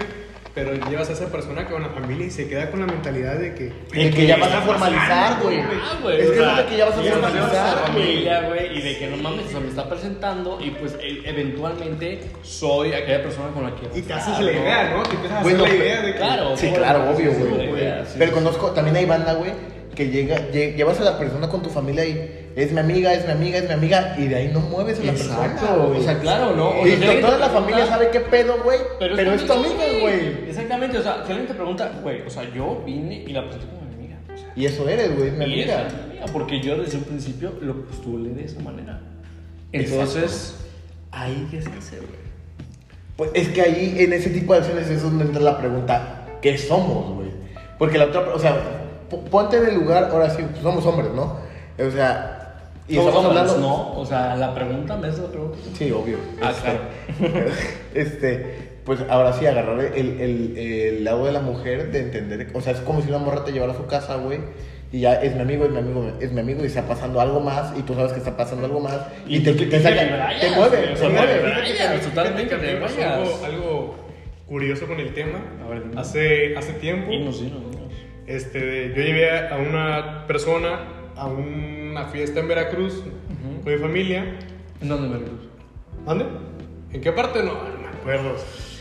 pero 0.55 0.73
llevas 0.89 1.09
a 1.09 1.13
esa 1.13 1.27
persona 1.27 1.65
con 1.67 1.81
la 1.83 1.89
familia 1.89 2.25
y 2.27 2.31
se 2.31 2.47
queda 2.47 2.69
con 2.71 2.79
la 2.81 2.85
mentalidad 2.87 3.35
de 3.35 3.53
que... 3.53 3.71
De 3.93 4.09
que 4.09 4.25
ya 4.27 4.37
vas 4.37 4.51
a 4.51 4.61
formalizar, 4.61 5.41
güey. 5.41 5.59
Ah, 5.59 5.99
Es 6.17 6.31
que 6.31 6.41
es 6.41 6.65
que 6.65 6.77
ya 6.77 6.85
vas 6.85 6.97
a 6.97 7.01
formalizar, 7.01 7.77
güey. 7.93 8.03
familia, 8.03 8.41
güey, 8.49 8.77
y 8.77 8.81
de 8.81 8.97
que 8.97 9.07
no 9.07 9.17
mames, 9.17 9.45
o 9.45 9.49
sea, 9.49 9.59
me 9.59 9.67
está 9.69 9.87
presentando 9.89 10.59
y 10.59 10.71
pues 10.71 10.95
e- 11.01 11.21
eventualmente 11.29 12.21
soy 12.41 12.93
aquella 12.93 13.21
persona 13.23 13.49
con 13.49 13.63
la 13.63 13.75
que 13.75 13.97
Y 13.99 14.01
te 14.01 14.13
haces 14.13 14.39
la 14.39 14.51
idea, 14.51 14.89
¿no? 14.95 15.03
Te 15.03 15.15
empiezas 15.15 15.39
a 15.39 15.43
Bueno, 15.43 15.63
hacer 15.63 15.77
la 15.79 15.83
idea 15.85 16.01
de 16.01 16.11
que... 16.13 16.17
Claro, 16.17 16.57
Sí, 16.57 16.71
claro, 16.71 17.09
obvio, 17.11 17.31
sí, 17.31 17.37
güey. 17.41 17.61
sí, 17.61 17.67
güey, 17.67 17.83
sí. 18.05 18.15
Pero 18.17 18.31
conozco, 18.33 18.71
también 18.71 18.95
hay 18.97 19.05
banda, 19.05 19.33
güey, 19.33 19.51
que 19.95 20.09
llega, 20.09 20.37
lle- 20.51 20.75
llevas 20.75 20.99
a 20.99 21.03
la 21.03 21.17
persona 21.17 21.47
con 21.47 21.61
tu 21.61 21.69
familia 21.69 22.05
y 22.05 22.38
es 22.63 22.71
mi 22.71 22.79
amiga, 22.79 23.13
es 23.13 23.25
mi 23.25 23.31
amiga, 23.31 23.57
es 23.59 23.67
mi 23.67 23.73
amiga, 23.73 24.15
y 24.17 24.27
de 24.27 24.35
ahí 24.35 24.47
no 24.53 24.59
mueves 24.59 24.99
a 24.99 25.03
la 25.03 25.11
persona. 25.13 25.45
Exacto, 25.45 25.87
güey. 25.87 25.99
o 25.99 26.03
sea, 26.03 26.19
claro, 26.19 26.55
¿no? 26.55 26.69
O 26.69 26.87
Y 26.87 26.91
si 26.91 27.21
toda 27.21 27.37
la 27.37 27.49
familia 27.49 27.85
sabe 27.85 28.09
qué 28.11 28.19
pedo, 28.21 28.61
güey, 28.63 28.79
pero, 28.99 29.15
es 29.33 29.45
tu 29.45 29.53
amiga, 29.53 29.75
güey. 30.01 30.49
Exactamente, 30.49 30.97
o 30.97 31.01
sea, 31.03 31.23
si 31.25 31.31
alguien 31.31 31.47
te 31.47 31.53
pregunta, 31.53 31.91
güey, 32.01 32.21
o 32.21 32.29
sea, 32.29 32.43
yo 32.53 32.81
vine 32.85 33.23
y 33.27 33.31
la 33.33 33.43
presenté 33.43 33.67
como 33.67 33.81
mi 33.89 33.95
amiga. 33.95 34.17
O 34.33 34.37
sea, 34.37 34.51
Y 34.55 34.65
eso 34.65 34.87
eres, 34.89 35.15
güey, 35.15 35.29
es 35.29 35.33
mi 35.35 35.45
y 35.45 35.53
amiga. 35.63 35.87
es 35.87 35.93
mi 35.93 36.01
amiga, 36.01 36.25
porque 36.33 36.59
yo 36.61 36.77
desde 36.81 36.97
un 36.97 37.03
principio 37.03 37.53
lo 37.61 37.85
postulé 37.85 38.29
de 38.31 38.43
esa 38.45 38.59
manera. 38.61 38.99
Entonces, 39.71 40.55
ahí 41.11 41.47
qué 41.51 41.61
se 41.61 41.69
hace, 41.69 41.97
güey. 41.97 42.29
Pues 43.15 43.31
es 43.33 43.49
que 43.49 43.61
ahí, 43.61 43.95
en 43.99 44.13
ese 44.13 44.29
tipo 44.29 44.53
de 44.53 44.59
acciones, 44.59 44.89
es 44.89 45.03
donde 45.03 45.25
entra 45.25 45.41
la 45.41 45.57
pregunta, 45.57 46.25
¿qué 46.41 46.57
somos, 46.57 47.15
güey? 47.15 47.29
Porque 47.77 47.97
la 47.97 48.05
otra, 48.05 48.21
o 48.33 48.39
sea, 48.39 48.55
po- 49.09 49.21
ponte 49.25 49.57
en 49.57 49.65
el 49.67 49.75
lugar, 49.75 50.05
ahora 50.11 50.29
sí, 50.29 50.41
pues 50.49 50.61
somos 50.61 50.85
hombres, 50.85 51.09
¿no? 51.13 51.37
O 51.85 51.91
sea, 51.91 52.38
y 52.89 52.97
estamos 52.97 53.25
hablando... 53.25 53.57
¿no? 53.57 53.93
O 53.99 54.05
sea, 54.05 54.35
la 54.35 54.53
pregunta, 54.55 54.97
¿me 54.97 55.07
haces 55.07 55.19
la 55.21 55.27
pregunta? 55.31 55.57
Sí, 55.77 55.91
obvio. 55.91 56.17
Ah, 56.41 56.51
Este, 56.51 57.39
este, 57.93 58.69
pues 58.85 58.99
ahora 59.09 59.33
sí, 59.33 59.45
agarrar 59.45 59.79
el, 59.79 60.19
el, 60.21 60.57
el 60.57 61.03
lado 61.03 61.25
de 61.25 61.31
la 61.31 61.39
mujer 61.41 61.91
de 61.91 61.99
entender, 61.99 62.47
o 62.53 62.61
sea, 62.61 62.73
es 62.73 62.79
como 62.79 63.01
si 63.01 63.09
una 63.09 63.19
morra 63.19 63.43
te 63.45 63.51
llevara 63.51 63.73
a 63.73 63.77
su 63.77 63.85
casa, 63.85 64.15
güey, 64.15 64.39
y 64.91 65.01
ya 65.01 65.21
es 65.21 65.35
mi 65.35 65.41
amigo, 65.41 65.65
es 65.65 65.71
mi 65.71 65.77
amigo, 65.77 66.11
es 66.19 66.31
mi 66.31 66.39
amigo, 66.39 66.63
y 66.63 66.67
está 66.67 66.87
pasando 66.87 67.21
algo 67.21 67.39
más, 67.39 67.77
y 67.77 67.83
tú 67.83 67.93
sabes 67.93 68.11
que 68.13 68.17
está 68.19 68.35
pasando 68.35 68.65
algo 68.65 68.79
más, 68.79 68.97
y, 69.27 69.39
te, 69.41 69.53
te, 69.53 69.67
te 69.67 69.79
saca- 69.79 70.39
te 70.39 70.49
mueve, 70.55 70.77
o 70.77 70.93
te 70.93 70.95
sea, 71.77 71.99
totalmente 72.01 72.55
te 72.55 72.69
algo, 72.71 73.45
algo 73.45 73.95
curioso 74.47 74.87
con 74.87 74.99
el 74.99 75.13
tema. 75.13 75.39
A 75.63 75.69
ver, 75.69 75.83
hace, 75.95 76.57
hace 76.57 76.73
tiempo, 76.73 77.11
Dinos, 77.11 77.39
dinos, 77.39 77.61
dinos. 77.69 77.93
este, 78.25 78.89
yo 78.95 79.03
llevé 79.03 79.29
a 79.47 79.57
una 79.57 80.25
persona 80.25 80.79
a 81.15 81.27
una 81.91 82.05
fiesta 82.05 82.39
en 82.39 82.47
Veracruz 82.47 83.03
con 83.63 83.73
mi 83.73 83.79
familia. 83.79 84.25
¿En 84.81 84.87
dónde, 84.89 85.07
Veracruz? 85.09 85.39
¿Dónde? 86.05 86.25
¿En 86.93 87.01
qué 87.01 87.11
parte? 87.11 87.39
No, 87.43 87.53
no 87.53 87.79
me 87.81 87.87
acuerdo. 87.87 88.35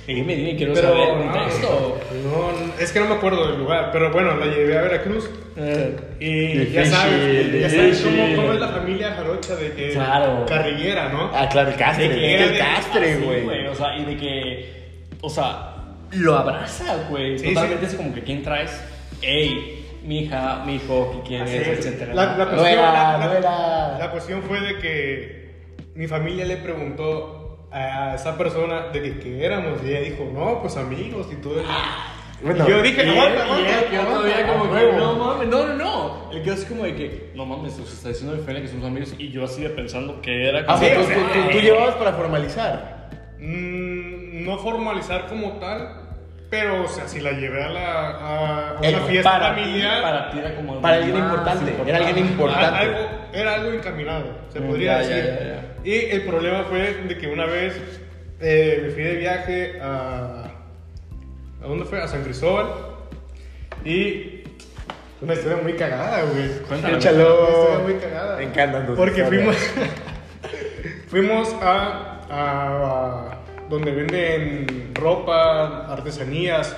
Dime, 0.06 0.36
dime, 0.36 0.56
quiero 0.56 0.72
Pero 0.72 0.88
saber 0.88 1.08
el 1.10 1.26
no, 1.26 1.32
contexto. 1.32 1.98
no, 2.24 2.82
es 2.82 2.92
que 2.92 3.00
no 3.00 3.06
me 3.08 3.14
acuerdo 3.16 3.46
del 3.50 3.58
lugar, 3.58 3.90
pero 3.92 4.10
bueno, 4.10 4.36
la 4.36 4.46
llevé 4.46 4.78
a 4.78 4.82
Veracruz. 4.82 5.28
Eh, 5.56 5.96
Y 6.18 6.72
ya 6.72 6.86
sabes, 6.86 7.60
ya 7.60 7.68
sabes 7.68 8.00
cómo, 8.00 8.36
cómo 8.36 8.52
es 8.54 8.60
la 8.60 8.68
familia 8.68 9.12
jarocha 9.12 9.54
de 9.56 9.72
que 9.72 9.90
Claro. 9.90 10.46
carrillera, 10.46 11.10
¿no? 11.10 11.30
Ah, 11.34 11.46
claro, 11.50 11.70
el 11.70 11.76
castre, 11.76 12.08
De 12.08 12.14
que 12.14 12.42
el 12.42 12.52
de- 12.52 12.58
castre, 12.58 13.12
así, 13.14 13.22
güey. 13.44 13.66
O 13.66 13.74
sea, 13.74 13.98
y 13.98 14.04
de 14.06 14.16
que, 14.16 14.72
o 15.20 15.28
sea, 15.28 15.74
lo 16.12 16.36
abraza, 16.38 17.04
güey. 17.10 17.38
Sí, 17.38 17.48
Totalmente 17.52 17.84
sí. 17.86 17.92
es 17.92 17.96
como 18.00 18.14
que, 18.14 18.22
¿quién 18.22 18.42
traes? 18.42 18.82
Ey, 19.20 19.84
mi 20.08 20.20
hija, 20.20 20.62
mi 20.66 20.76
hijo, 20.76 21.12
¿qué 21.22 21.28
quieres? 21.28 21.48
Así 21.50 21.70
es. 21.70 21.78
Etcétera. 21.86 22.14
La, 22.14 22.24
la 22.36 22.44
No 22.44 22.50
cuestión, 22.50 22.66
era, 22.78 22.92
la- 22.92 23.18
la- 23.18 23.26
no 23.26 23.32
era. 23.32 23.98
la 23.98 24.10
cuestión 24.10 24.42
fue 24.42 24.60
de 24.60 24.78
que 24.78 25.82
mi 25.94 26.06
familia 26.08 26.44
le 26.44 26.56
preguntó 26.56 27.68
a 27.70 28.14
esa 28.14 28.38
persona 28.38 28.88
de 28.88 29.02
que 29.02 29.18
qué 29.18 29.44
éramos 29.44 29.80
y 29.84 29.88
ella 29.90 30.00
dijo, 30.00 30.28
no, 30.32 30.60
pues 30.62 30.76
amigos 30.76 31.28
y 31.30 31.36
todo. 31.36 31.62
Bueno, 32.42 32.64
y 32.66 32.70
yo 32.70 32.82
dije, 32.82 33.02
todavía 33.04 34.46
como 34.46 34.72
que, 34.72 34.92
no 34.96 35.16
mames, 35.16 35.48
no, 35.48 35.66
no, 35.66 35.74
no. 35.74 36.30
Él 36.32 36.42
quedó 36.42 36.54
así 36.54 36.66
como 36.66 36.84
de 36.84 36.94
que, 36.94 37.32
no 37.34 37.44
mames, 37.44 37.78
os 37.78 37.92
está 37.92 38.08
diciendo 38.10 38.34
mi 38.36 38.40
familia 38.42 38.62
que 38.62 38.68
somos 38.68 38.86
amigos. 38.86 39.14
Y 39.18 39.30
yo 39.30 39.44
así 39.44 39.60
de 39.62 39.70
pensando 39.70 40.22
que 40.22 40.48
era 40.48 40.64
Ah, 40.68 40.78
Sí, 40.78 40.86
tú, 40.94 41.00
o 41.00 41.04
sea, 41.04 41.16
tú- 41.16 41.22
tú- 41.22 41.50
tú 41.50 41.58
eh, 41.58 41.62
llevabas 41.62 41.96
para 41.96 42.12
formalizar. 42.12 43.10
Mm, 43.40 44.44
no 44.44 44.56
formalizar 44.58 45.26
como 45.26 45.52
tal, 45.58 46.07
pero 46.50 46.84
o 46.84 46.88
sea, 46.88 47.06
si 47.08 47.20
la 47.20 47.32
llevé 47.32 47.62
a, 47.62 47.68
la, 47.68 48.10
a 48.10 48.72
una 48.80 49.00
fiesta 49.00 49.30
para 49.38 49.54
ti, 49.54 49.60
familiar, 49.62 50.02
para 50.02 50.30
ti 50.30 50.38
era 50.38 50.54
como. 50.54 50.70
algo 50.72 50.82
Para 50.82 50.96
alguien 50.96 51.14
más 51.18 51.24
importante, 51.24 51.74
era 51.86 51.96
alguien 51.98 52.16
a- 52.16 52.20
importante. 52.30 52.78
algo, 52.78 52.98
era 53.32 53.54
algo 53.54 53.72
encaminado, 53.72 54.24
se 54.52 54.60
Mm, 54.60 54.66
podría 54.66 55.02
ya, 55.02 55.08
ya, 55.08 55.16
decir. 55.16 55.34
ya, 55.84 55.90
Y 55.90 55.94
el 56.10 56.22
problema 56.22 56.64
fue 56.64 56.94
de 57.06 57.18
que 57.18 57.26
una 57.28 57.46
vez 57.46 57.80
eh, 58.40 58.80
me 58.84 58.90
fui 58.90 59.02
de 59.02 59.16
viaje 59.16 59.78
a. 59.82 60.44
¿A 61.62 61.66
dónde 61.66 61.84
fue? 61.84 62.00
A 62.00 62.08
San 62.08 62.22
Cristóbal. 62.22 62.66
Y. 63.84 64.34
Una 65.20 65.34
historia 65.34 65.58
muy 65.60 65.72
cagada, 65.72 66.22
güey. 66.22 66.48
Cuéntame. 66.68 66.96
Échalo. 66.96 67.40
Una 67.40 67.50
historia 67.58 67.78
muy 67.84 67.94
cagada. 67.94 68.36
Me 68.36 68.44
encantan 68.44 68.86
tus 68.86 68.96
Porque 68.96 69.20
historias. 69.22 69.56
fuimos. 69.56 69.88
fuimos 71.08 71.56
a, 71.60 72.20
a- 72.30 73.30
a 73.32 73.37
donde 73.68 73.90
venden 73.92 74.90
ropa, 74.94 75.86
artesanías, 75.92 76.74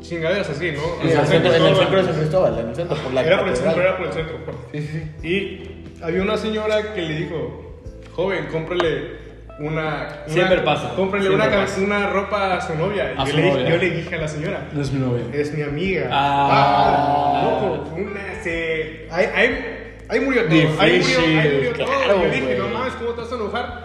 chingaderas 0.00 0.48
así, 0.50 0.72
¿no? 0.72 1.02
En 1.02 1.18
el 1.18 1.26
centro, 1.26 1.54
en 1.54 1.62
el 1.66 1.76
centro 1.76 1.96
de 1.98 2.04
San 2.04 2.14
Cristóbal, 2.20 2.58
en 2.58 2.68
el 2.68 2.74
centro, 2.76 2.96
por 2.96 3.12
la 3.12 3.22
Era 3.22 3.38
por 3.40 3.48
el 3.48 3.56
centro, 3.56 3.82
era 3.82 3.96
por 3.96 4.06
el 4.06 4.12
centro. 4.12 4.36
Sí, 4.72 4.80
sí. 5.20 5.26
Y 5.28 6.02
había 6.02 6.22
una 6.22 6.36
señora 6.36 6.94
que 6.94 7.02
le 7.02 7.14
dijo, 7.14 7.80
joven, 8.12 8.46
cómprele 8.50 9.22
una... 9.60 9.68
una 9.68 10.12
Siempre 10.26 10.58
pasa, 10.62 10.92
Cómprele 10.96 11.26
siempre 11.28 11.48
una, 11.48 11.56
pasa. 11.62 11.80
una 11.80 12.10
ropa 12.10 12.54
a 12.56 12.60
su 12.60 12.74
novia. 12.74 13.14
A 13.16 13.22
Y 13.22 13.26
su 13.30 13.32
yo, 13.32 13.36
le 13.36 13.42
dije, 13.42 13.58
novia. 13.58 13.70
yo 13.70 13.76
le 13.76 13.90
dije 13.90 14.14
a 14.14 14.18
la 14.18 14.28
señora, 14.28 14.68
No 14.72 14.82
es 14.82 14.92
mi 14.92 15.00
novia. 15.00 15.24
es 15.32 15.54
mi 15.54 15.62
amiga. 15.62 16.08
Ah. 16.10 17.42
loco, 17.44 17.94
una 17.96 18.42
se... 18.42 19.06
Ahí, 19.10 19.26
ahí, 19.34 19.94
ahí 20.08 20.20
murió 20.20 20.42
todo. 20.44 20.52
ahí 20.52 20.66
murió, 20.68 20.80
ahí 20.80 20.98
Difícil, 20.98 21.54
murió 21.54 21.72
todo. 21.74 21.86
claro, 21.86 22.22
yo 22.24 22.30
dije, 22.30 22.56
no 22.58 22.68
mames, 22.68 22.92
¿cómo 22.94 23.10
te 23.10 23.20
vas 23.20 23.32
a 23.32 23.34
enojar? 23.34 23.84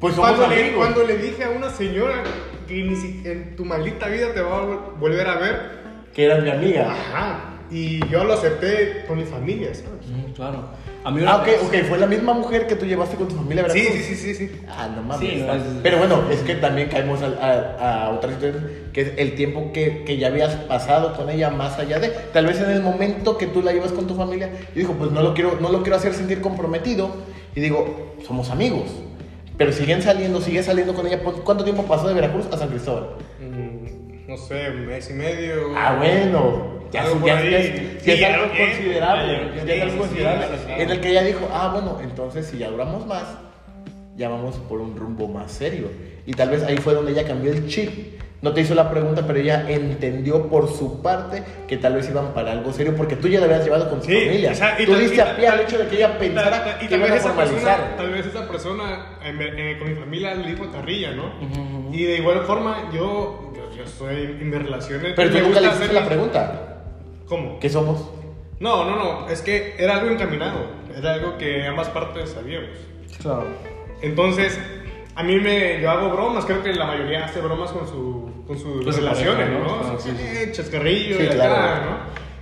Pues 0.00 0.14
somos 0.14 0.32
Cuando 0.32 0.54
le, 0.54 0.72
cuando 0.74 1.02
le 1.04 1.16
dije 1.18 1.44
a 1.44 1.50
una 1.50 1.70
señora 1.70 2.22
que 2.68 2.74
ni 2.82 2.96
si- 2.96 3.22
en 3.24 3.56
tu 3.56 3.64
maldita 3.64 4.08
vida 4.08 4.32
te 4.34 4.40
va 4.40 4.58
a 4.58 4.62
vol- 4.62 4.98
volver 5.00 5.26
a 5.26 5.36
ver, 5.36 5.60
Que 6.14 6.24
eras 6.26 6.42
mi 6.42 6.50
amiga. 6.50 6.90
ajá. 6.92 7.52
Y 7.70 8.06
yo 8.08 8.22
lo 8.24 8.34
acepté 8.34 9.04
con 9.08 9.18
mi 9.18 9.24
familia, 9.24 9.74
¿sabes? 9.74 10.06
Mm, 10.08 10.32
claro. 10.34 10.64
A 11.02 11.10
mí 11.10 11.20
Ah, 11.26 11.36
ok, 11.38 11.46
vez- 11.46 11.60
ok, 11.62 11.88
fue 11.88 11.98
la 11.98 12.06
misma 12.06 12.32
mujer 12.32 12.66
que 12.66 12.76
tú 12.76 12.84
llevaste 12.86 13.16
con 13.16 13.26
tu 13.28 13.34
familia, 13.36 13.62
¿verdad? 13.62 13.76
Sí, 13.76 13.86
sí, 13.92 14.02
sí, 14.02 14.14
sí, 14.16 14.34
sí. 14.34 14.52
Ah, 14.68 14.88
no 14.94 15.02
mames. 15.02 15.28
Sí, 15.28 15.42
no, 15.44 15.54
es- 15.54 15.62
Pero 15.82 15.98
bueno, 15.98 16.22
es 16.30 16.40
que 16.40 16.54
también 16.56 16.88
caemos 16.88 17.22
al- 17.22 17.38
a, 17.40 18.06
a 18.06 18.10
otra 18.10 18.32
situación, 18.32 18.70
que 18.92 19.00
es 19.00 19.12
el 19.16 19.34
tiempo 19.34 19.72
que, 19.72 20.04
que 20.04 20.16
ya 20.18 20.28
habías 20.28 20.54
pasado 20.54 21.16
con 21.16 21.30
ella 21.30 21.50
más 21.50 21.78
allá 21.78 21.98
de. 21.98 22.08
Tal 22.32 22.46
vez 22.46 22.60
en 22.60 22.70
el 22.70 22.82
momento 22.82 23.36
que 23.38 23.46
tú 23.46 23.62
la 23.62 23.72
llevas 23.72 23.92
con 23.92 24.06
tu 24.06 24.14
familia, 24.14 24.50
yo 24.74 24.80
digo, 24.80 24.92
pues 24.94 25.10
no 25.10 25.22
lo 25.22 25.34
quiero, 25.34 25.58
no 25.60 25.70
lo 25.70 25.82
quiero 25.82 25.96
hacer 25.96 26.12
sentir 26.14 26.40
comprometido. 26.40 27.10
Y 27.54 27.60
digo, 27.60 28.14
somos 28.26 28.50
amigos. 28.50 28.84
Pero 29.58 29.72
siguen 29.72 30.02
saliendo, 30.02 30.40
sigue 30.40 30.62
saliendo 30.62 30.94
con 30.94 31.06
ella. 31.06 31.20
¿Cu- 31.22 31.42
¿Cuánto 31.44 31.64
tiempo 31.64 31.82
pasó 31.84 32.08
de 32.08 32.14
Veracruz 32.14 32.46
a 32.52 32.58
San 32.58 32.68
Cristóbal? 32.68 33.10
Mm, 33.40 34.28
no 34.28 34.36
sé, 34.36 34.70
un 34.70 34.86
mes 34.86 35.08
y 35.10 35.12
medio. 35.14 35.72
Ah, 35.76 35.96
bueno. 35.98 36.76
Ya, 36.92 37.02
Algo 37.02 37.14
es- 37.14 37.20
por 37.20 37.28
ya, 37.28 37.38
ahí. 37.38 37.50
ya 37.50 37.58
es, 37.58 37.66
Sí, 37.66 38.06
ya 38.06 38.12
es 38.14 38.20
ya 38.20 38.34
algo 38.34 38.46
considerable. 38.56 39.50
ya, 39.66 39.74
es 39.74 39.82
algo 39.82 39.98
considerable. 39.98 40.46
En 40.78 40.90
el 40.90 41.00
que 41.00 41.08
ella 41.10 41.22
dijo, 41.24 41.48
ah, 41.52 41.70
bueno, 41.72 41.98
entonces 42.02 42.46
si 42.46 42.58
ya 42.58 42.68
duramos 42.70 43.06
más, 43.06 43.24
ya 44.16 44.28
vamos 44.28 44.56
por 44.68 44.80
un 44.80 44.96
rumbo 44.96 45.26
más 45.26 45.50
serio. 45.52 45.88
Y 46.26 46.32
tal 46.32 46.50
vez 46.50 46.62
ahí 46.62 46.76
fue 46.76 46.94
donde 46.94 47.12
ella 47.12 47.24
cambió 47.26 47.52
el 47.52 47.66
chip 47.66 48.15
No 48.42 48.52
te 48.52 48.60
hizo 48.60 48.74
la 48.74 48.90
pregunta, 48.90 49.24
pero 49.26 49.38
ella 49.38 49.64
entendió 49.68 50.46
por 50.48 50.68
su 50.70 51.00
parte 51.02 51.42
que 51.66 51.78
tal 51.78 51.94
vez 51.94 52.08
iban 52.10 52.34
para 52.34 52.52
algo 52.52 52.70
serio, 52.72 52.94
porque 52.94 53.16
tú 53.16 53.28
ya 53.28 53.40
la 53.40 53.46
habías 53.46 53.64
llevado 53.64 53.88
con 53.88 54.00
tu 54.00 54.06
Sí, 54.06 54.14
familia. 54.14 54.52
o 54.52 54.54
sea, 54.54 54.80
y 54.80 54.84
tú 54.84 54.94
diste 54.94 55.22
a 55.22 55.34
pie 55.36 55.48
al 55.48 55.60
hecho 55.60 55.78
de 55.78 55.86
que 55.88 55.96
ella 55.96 56.18
pensara 56.18 56.76
y 56.80 56.86
que 56.86 56.88
tal 56.90 56.98
iban 56.98 57.10
a 57.10 57.14
vez 57.14 57.24
esa 57.24 57.32
formalizar. 57.32 57.76
persona, 57.78 57.96
tal 57.96 58.10
vez 58.10 58.26
esa 58.26 58.46
persona 58.48 59.18
en 59.24 59.38
ver- 59.38 59.54
eh, 59.58 59.78
con 59.78 59.88
mi 59.88 59.94
familia 59.98 60.34
le 60.34 60.50
dijo 60.50 60.70
carrilla, 60.70 61.12
¿no? 61.12 61.26
Ujú, 61.40 61.60
ujú. 61.88 61.94
Y 61.94 62.04
de 62.04 62.16
igual 62.18 62.40
forma, 62.42 62.90
yo, 62.92 63.52
yo, 63.56 63.74
yo 63.76 63.82
estoy 63.84 64.16
en 64.16 64.50
mis 64.50 64.58
relaciones. 64.62 65.14
Pero 65.16 65.30
tú 65.30 65.38
nunca 65.40 65.60
le 65.60 65.68
hiciste 65.68 65.92
la 65.94 66.04
pregunta. 66.06 66.82
¿Cómo? 67.26 67.58
¿Qué 67.58 67.70
somos? 67.70 68.10
No, 68.60 68.84
no, 68.84 68.96
no, 68.96 69.28
es 69.30 69.40
que 69.42 69.74
era 69.78 69.96
algo 69.96 70.10
encaminado, 70.10 70.58
era 70.96 71.14
algo 71.14 71.36
que 71.38 71.66
ambas 71.66 71.88
partes 71.88 72.30
sabíamos. 72.30 72.68
Claro. 73.20 73.44
Entonces, 74.02 74.58
a 75.16 75.22
mí 75.22 75.36
me, 75.40 75.80
yo 75.80 75.90
hago 75.90 76.10
bromas, 76.10 76.44
creo 76.44 76.62
que 76.62 76.72
la 76.74 76.86
mayoría 76.86 77.24
hace 77.24 77.40
bromas 77.40 77.72
con, 77.72 77.86
su, 77.88 78.44
con 78.46 78.58
sus 78.58 78.84
su 78.84 79.00
relaciones, 79.00 79.48
pareja, 79.48 79.58
¿no? 79.58 79.64
¿no? 79.64 79.80
Ah, 79.82 79.96
Sí, 79.98 80.10
sí, 80.10 80.24
eh, 80.24 80.52
chascarrillo 80.52 81.16
Sí, 81.16 81.22
y 81.22 81.26
acá, 81.26 81.34
claro. 81.34 81.84
¿no? 81.90 81.96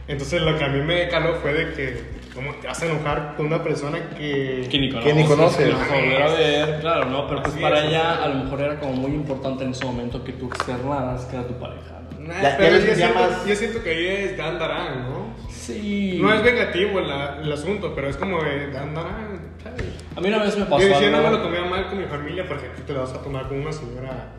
Entonces, 0.07 0.43
lo 0.43 0.59
que 0.59 0.65
a 0.65 0.69
mí 0.69 0.81
me 0.83 1.09
caló 1.09 1.35
fue 1.37 1.55
de 1.55 1.73
que, 1.73 2.03
¿cómo 2.35 2.53
te 2.57 2.67
vas 2.67 2.83
a 2.83 2.87
enojar 2.87 3.35
con 3.37 3.47
una 3.47 3.63
persona 3.63 4.11
que... 4.19 4.67
Que 4.71 4.79
ni 4.79 4.91
conoces. 4.91 5.13
Que 5.13 5.19
ni 5.19 5.27
conoces. 5.27 5.67
que 5.67 5.73
no 5.73 5.79
vas 5.79 6.33
a 6.33 6.37
ver, 6.37 6.81
claro, 6.81 7.05
¿no? 7.07 7.27
Pero 7.29 7.43
pues 7.43 7.55
Así 7.55 7.63
para 7.63 7.79
es, 7.79 7.85
ella 7.87 8.23
a 8.23 8.29
lo 8.29 8.35
mejor 8.45 8.61
era 8.61 8.81
como 8.81 8.93
muy 8.93 9.13
importante 9.13 9.65
en 9.65 9.71
ese 9.71 9.85
momento 9.87 10.23
que 10.23 10.33
tú 10.33 10.49
externaras 10.49 11.25
que 11.25 11.37
era 11.37 11.47
tu 11.47 11.55
pareja, 11.55 12.03
¿no? 12.19 12.27
Nah, 12.29 12.35
Ya- 12.43 12.51
ya 12.51 12.57
pero 12.59 12.77
yo, 12.77 12.95
siento, 12.95 13.01
llamas- 13.21 13.47
yo 13.47 13.55
siento 13.57 13.83
que 13.83 13.91
ahí 13.91 14.07
es 14.07 14.37
Dan 14.37 14.59
Darán, 14.59 15.11
¿no? 15.11 15.35
Sí. 15.49 16.19
No 16.21 16.35
es 16.35 16.43
vengativo 16.43 16.99
el, 16.99 17.11
el 17.45 17.53
asunto, 17.53 17.93
pero 17.95 18.09
es 18.11 18.17
como 18.19 18.43
de 18.43 18.71
Dan 18.73 18.95
Darán, 18.95 19.44
¿sabes? 19.63 19.83
A 20.17 20.21
mí 20.21 20.29
una 20.29 20.39
vez 20.43 20.57
me 20.57 20.65
pasó 20.65 20.83
Yo 20.83 20.89
decía, 20.89 21.11
no 21.11 21.19
me 21.19 21.27
algo, 21.27 21.39
lo 21.39 21.43
tomé 21.45 21.59
a 21.59 21.65
mal 21.65 21.89
con 21.89 21.99
mi 21.99 22.05
familia 22.05 22.45
porque 22.49 22.67
tú 22.77 22.83
te 22.87 22.93
la 22.93 23.01
vas 23.01 23.13
a 23.13 23.23
tomar 23.23 23.49
con 23.49 23.59
una 23.61 23.73
señora 23.73 24.33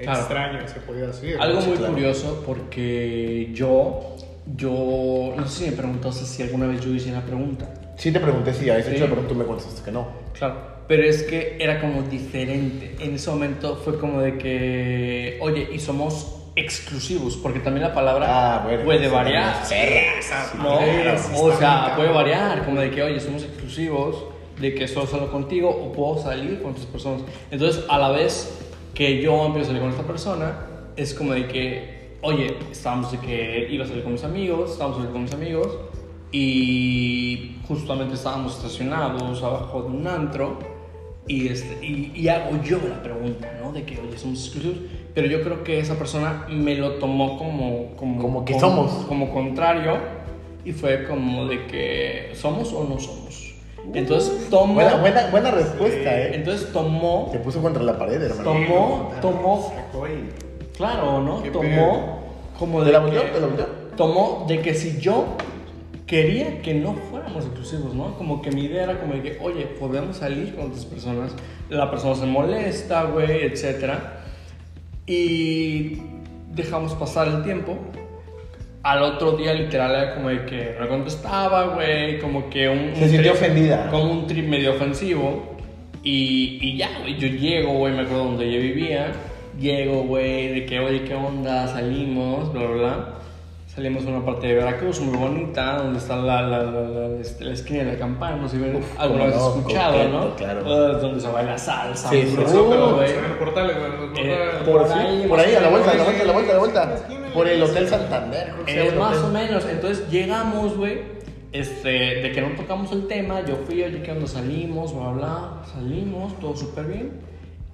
Claro. 0.00 0.18
extraña, 0.18 0.66
se 0.68 0.80
podía 0.80 1.06
decir. 1.08 1.36
algo 1.38 1.60
muy 1.60 1.76
claro. 1.76 1.92
curioso 1.92 2.42
porque 2.46 3.50
yo, 3.52 4.16
yo, 4.56 5.34
no 5.36 5.46
sé 5.46 5.64
si 5.64 5.70
me 5.70 5.76
preguntaste 5.76 6.24
si 6.24 6.42
alguna 6.42 6.66
vez 6.66 6.80
yo 6.80 6.90
hice 6.94 7.12
la 7.12 7.20
pregunta. 7.20 7.68
Sí 7.96 8.10
te 8.10 8.18
pregunté 8.20 8.54
si 8.54 8.70
habías 8.70 8.86
Sí. 8.86 8.92
hecho 8.92 9.04
la 9.04 9.10
pregunta, 9.10 9.28
tú 9.28 9.38
me 9.38 9.44
contestaste 9.44 9.82
que 9.84 9.92
no. 9.92 10.08
Claro, 10.32 10.54
pero 10.88 11.02
es 11.02 11.22
que 11.24 11.58
era 11.60 11.80
como 11.82 12.02
diferente. 12.02 12.96
En 12.98 13.14
ese 13.14 13.28
momento 13.30 13.76
fue 13.76 13.98
como 13.98 14.22
de 14.22 14.38
que, 14.38 15.38
oye, 15.42 15.68
y 15.70 15.78
somos 15.78 16.36
exclusivos, 16.56 17.36
porque 17.36 17.60
también 17.60 17.86
la 17.86 17.94
palabra 17.94 18.26
Ah, 18.56 18.60
bueno, 18.64 18.84
puede 18.84 19.06
variar. 19.08 19.62
Esa- 19.70 20.54
¿no? 20.56 20.78
sí 20.78 21.32
o 21.36 21.56
sea, 21.58 21.92
puede 21.94 22.10
variar, 22.10 22.64
como 22.64 22.80
de 22.80 22.90
que, 22.90 23.02
oye, 23.02 23.20
somos 23.20 23.42
exclusivos, 23.44 24.24
de 24.60 24.74
que 24.74 24.86
solo 24.86 25.06
salgo 25.06 25.30
contigo 25.30 25.68
o 25.70 25.92
puedo 25.92 26.18
salir 26.22 26.60
con 26.60 26.72
otras 26.72 26.86
personas. 26.86 27.22
Entonces, 27.50 27.84
a 27.88 27.98
la 27.98 28.10
vez 28.10 28.58
que 28.94 29.22
yo 29.22 29.46
empiezo 29.46 29.66
a 29.66 29.66
salir 29.68 29.82
con 29.82 29.90
esta 29.90 30.06
persona, 30.06 30.66
es 30.96 31.14
como 31.14 31.32
de 31.32 31.46
que, 31.48 32.16
oye, 32.22 32.56
estábamos 32.70 33.12
de 33.12 33.18
que 33.18 33.68
iba 33.70 33.84
a 33.84 33.88
salir 33.88 34.02
con 34.02 34.12
mis 34.12 34.24
amigos, 34.24 34.72
estábamos 34.72 34.98
a 34.98 35.00
salir 35.00 35.12
con 35.12 35.22
mis 35.22 35.32
amigos, 35.32 35.78
y 36.32 37.56
justamente 37.66 38.14
estábamos 38.14 38.56
estacionados 38.56 39.42
abajo 39.42 39.82
de 39.82 39.88
un 39.88 40.06
antro, 40.06 40.58
y, 41.26 41.48
este, 41.48 41.84
y, 41.84 42.12
y 42.14 42.28
hago 42.28 42.60
yo 42.62 42.78
la 42.88 43.02
pregunta, 43.02 43.56
¿no? 43.62 43.72
De 43.72 43.84
que, 43.84 43.98
oye, 43.98 44.18
somos 44.18 44.40
exclusivos, 44.44 44.78
pero 45.14 45.28
yo 45.28 45.42
creo 45.42 45.62
que 45.62 45.78
esa 45.78 45.96
persona 45.96 46.46
me 46.50 46.74
lo 46.74 46.94
tomó 46.94 47.38
como... 47.38 47.94
Como, 47.96 48.20
Como 48.20 48.44
que 48.44 48.58
somos. 48.58 48.90
Como 49.06 49.32
contrario, 49.32 49.98
y 50.64 50.72
fue 50.72 51.04
como 51.04 51.46
de 51.46 51.66
que, 51.66 52.32
¿somos 52.34 52.72
o 52.72 52.84
no 52.84 52.98
somos? 52.98 53.49
Entonces 53.94 54.48
tomó... 54.50 54.74
Buena, 54.74 54.96
buena, 54.96 55.26
buena 55.30 55.50
respuesta, 55.50 56.20
¿eh? 56.20 56.32
Entonces 56.34 56.72
tomó... 56.72 57.28
Te 57.32 57.38
puso 57.38 57.60
contra 57.62 57.82
la 57.82 57.98
pared, 57.98 58.22
hermano. 58.22 58.44
Tomó, 58.44 59.10
tomó, 59.20 59.72
claro, 60.76 61.20
¿no? 61.22 61.42
Qué 61.42 61.50
Tomó 61.50 62.20
como 62.58 62.80
¿Te 62.80 62.86
de 62.86 62.92
la 62.92 62.98
que- 63.00 63.04
volteó? 63.06 63.22
¿Te 63.22 63.40
la 63.40 63.46
volteó? 63.46 63.66
tomó 63.96 64.44
de 64.48 64.60
que 64.60 64.74
si 64.74 64.98
yo 65.00 65.24
quería 66.06 66.60
que 66.62 66.74
no 66.74 66.94
fuéramos 67.10 67.44
exclusivos, 67.44 67.94
¿no? 67.94 68.14
Como 68.16 68.42
que 68.42 68.50
mi 68.50 68.64
idea 68.64 68.84
era 68.84 69.00
como 69.00 69.14
de 69.14 69.22
que, 69.22 69.38
oye, 69.42 69.66
podemos 69.66 70.16
salir 70.18 70.54
con 70.54 70.66
otras 70.66 70.84
personas, 70.84 71.32
la 71.68 71.90
persona 71.90 72.14
se 72.14 72.26
molesta, 72.26 73.04
güey, 73.04 73.42
etcétera, 73.44 74.24
y 75.06 76.00
dejamos 76.52 76.94
pasar 76.94 77.28
el 77.28 77.42
tiempo. 77.44 77.76
Al 78.82 79.02
otro 79.02 79.32
día, 79.32 79.52
literal, 79.52 79.90
era 79.94 80.14
como 80.14 80.30
de 80.30 80.44
que 80.46 80.74
no 80.80 80.88
contestaba, 80.88 81.74
güey, 81.74 82.18
como 82.18 82.48
que 82.48 82.68
un... 82.68 82.92
Se 82.96 83.04
un 83.04 83.10
sintió 83.10 83.32
trip- 83.32 83.42
ofendida. 83.42 83.88
Como 83.90 84.04
un 84.10 84.26
trip 84.26 84.46
medio 84.48 84.72
ofensivo. 84.72 85.56
Y, 86.02 86.58
y 86.62 86.78
ya, 86.78 86.88
güey, 87.00 87.18
yo 87.18 87.28
llego, 87.28 87.74
güey, 87.74 87.92
me 87.92 88.02
acuerdo 88.02 88.24
donde 88.24 88.46
ella 88.48 88.58
vivía. 88.58 89.12
Llego, 89.58 90.04
güey, 90.04 90.48
de 90.48 90.64
que, 90.66 90.78
oye, 90.80 91.02
¿qué 91.04 91.14
onda? 91.14 91.68
Salimos, 91.68 92.50
bla, 92.54 92.62
bla, 92.62 92.74
bla. 92.76 93.08
Salimos 93.66 94.04
a 94.06 94.08
una 94.08 94.24
parte 94.24 94.46
de 94.48 94.54
Veracruz 94.54 94.98
muy 95.00 95.16
bonita, 95.16 95.76
donde 95.76 95.98
está 95.98 96.16
la, 96.16 96.42
la, 96.42 96.62
la, 96.64 96.80
la, 96.80 97.20
este, 97.20 97.44
la 97.44 97.52
esquina 97.52 97.84
de 97.84 97.92
la 97.92 97.98
campana, 97.98 98.36
no 98.36 98.48
sé 98.48 98.56
si 98.56 98.62
Uf, 98.76 98.98
alguna 98.98 99.26
vez 99.26 99.36
no, 99.36 99.48
escuchado, 99.48 99.92
coqueto, 99.92 100.08
¿no? 100.10 100.34
claro. 100.36 100.60
Ah, 100.66 100.98
donde 101.00 101.20
se 101.20 101.28
baila 101.28 101.56
salsa, 101.56 102.08
Sí, 102.10 102.22
sí, 102.22 102.30
sí, 102.30 102.36
pero, 102.68 102.94
güey. 102.96 103.10
Eh, 103.10 104.42
por 104.66 104.90
ahí, 104.90 105.24
por 105.28 105.38
ahí, 105.38 105.54
a 105.54 105.60
la 105.60 105.68
vuelta, 105.68 105.90
a 105.92 105.94
la 105.94 106.02
vuelta, 106.04 106.22
a 106.22 106.26
la 106.26 106.32
vuelta, 106.32 106.50
a 106.50 106.54
la 106.54 106.58
vuelta. 106.58 106.96
Por 107.34 107.48
el. 107.48 107.62
Hotel 107.62 107.88
Santander, 107.88 108.52
creo 108.52 108.64
que 108.66 108.88
Eh, 108.88 108.92
más 108.98 109.16
hotel. 109.18 109.24
o 109.24 109.32
menos, 109.32 109.64
entonces 109.66 110.08
llegamos, 110.10 110.76
güey, 110.76 110.98
este, 111.52 111.88
de 111.88 112.32
que 112.32 112.40
no 112.40 112.48
tocamos 112.56 112.92
el 112.92 113.06
tema, 113.06 113.44
yo 113.46 113.56
fui, 113.66 113.82
oye, 113.82 114.00
que 114.00 114.06
cuando 114.06 114.26
salimos, 114.26 114.94
bla, 114.94 115.10
bla, 115.10 115.62
salimos, 115.72 116.38
todo 116.40 116.56
súper 116.56 116.86
bien. 116.86 117.10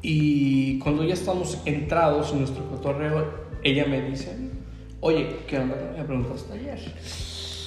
Y 0.03 0.79
cuando 0.79 1.05
ya 1.05 1.15
estamos 1.15 1.59
entrados 1.65 2.33
en 2.33 2.41
nuestro 2.41 2.65
cotorreo, 2.69 3.47
ella 3.63 3.87
me 3.87 4.03
dice, 4.03 4.37
oye, 5.01 5.27
¿qué 5.49 5.59
onda? 5.59 5.77
Me 5.97 6.05
preguntaste 6.05 6.53
ayer, 6.53 6.79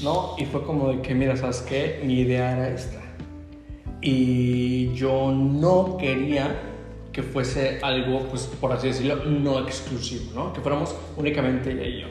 ¿no? 0.03 0.35
Y 0.37 0.45
fue 0.45 0.63
como 0.63 0.89
de 0.89 1.01
que, 1.01 1.13
mira, 1.15 1.35
¿sabes 1.35 1.61
qué? 1.61 2.01
Mi 2.03 2.19
idea 2.21 2.53
era 2.53 2.69
esta. 2.69 3.01
Y 4.01 4.93
yo 4.93 5.31
no 5.31 5.97
quería 5.97 6.55
que 7.19 7.23
fuese 7.23 7.79
algo, 7.81 8.23
pues, 8.29 8.43
por 8.61 8.71
así 8.71 8.87
decirlo, 8.87 9.17
no 9.25 9.59
exclusivo, 9.59 10.31
¿no? 10.33 10.53
Que 10.53 10.61
fuéramos 10.61 10.95
únicamente 11.17 11.71
ella 11.71 11.83
y 11.85 12.01
yo. 12.01 12.07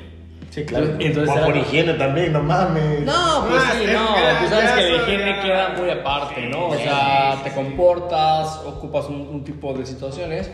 Sí, 0.51 0.65
claro. 0.65 0.97
Entonces 0.99 1.35
por, 1.45 1.51
era- 1.57 1.61
higiene 1.61 1.95
también, 1.95 2.33
no 2.33 2.43
mames. 2.43 3.01
No, 3.03 3.47
pues 3.49 3.63
Ah, 3.65 3.73
sí, 3.79 3.87
no. 3.93 4.07
Tú 4.45 4.49
sabes 4.55 4.71
ya 4.71 4.75
que 4.77 4.83
la 4.91 5.03
higiene 5.03 5.41
queda 5.41 5.69
muy 5.79 5.91
aparte, 5.91 6.47
¿no? 6.47 6.69
O 6.69 6.75
sea, 6.75 7.41
te 7.43 7.53
comportas, 7.53 8.59
ocupas 8.67 9.07
un, 9.09 9.21
un 9.29 9.45
tipo 9.45 9.73
de 9.75 9.87
situaciones, 9.87 10.51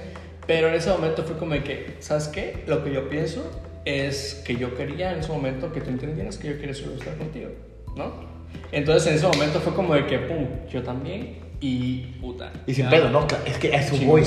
pero 0.46 0.68
en 0.68 0.74
ese 0.74 0.90
momento 0.90 1.22
fue 1.24 1.36
como 1.36 1.54
de 1.54 1.62
que, 1.64 1.96
¿sabes 2.00 2.28
qué? 2.28 2.64
Lo 2.66 2.84
que 2.84 2.92
yo 2.92 3.08
pienso 3.08 3.42
es 3.84 4.42
que 4.46 4.56
yo 4.56 4.76
quería 4.76 5.12
en 5.12 5.18
ese 5.20 5.30
momento 5.32 5.72
que 5.72 5.80
tú 5.80 5.90
entendieras 5.90 6.38
que 6.38 6.48
yo 6.48 6.58
quería 6.58 6.74
solo 6.74 6.94
estar 6.94 7.16
contigo, 7.16 7.50
¿no? 7.96 8.12
Entonces 8.72 9.08
en 9.08 9.14
ese 9.16 9.26
momento 9.26 9.60
fue 9.60 9.74
como 9.74 9.94
de 9.94 10.06
que, 10.06 10.18
pum, 10.18 10.46
yo 10.70 10.82
también 10.82 11.38
y 11.66 12.00
puta. 12.20 12.52
Y 12.66 12.74
sin 12.74 12.90
pedo, 12.90 13.08
¿no? 13.08 13.26
Es 13.46 13.56
que 13.56 13.74
a 13.74 13.80
eso 13.80 13.96
voy. 14.04 14.22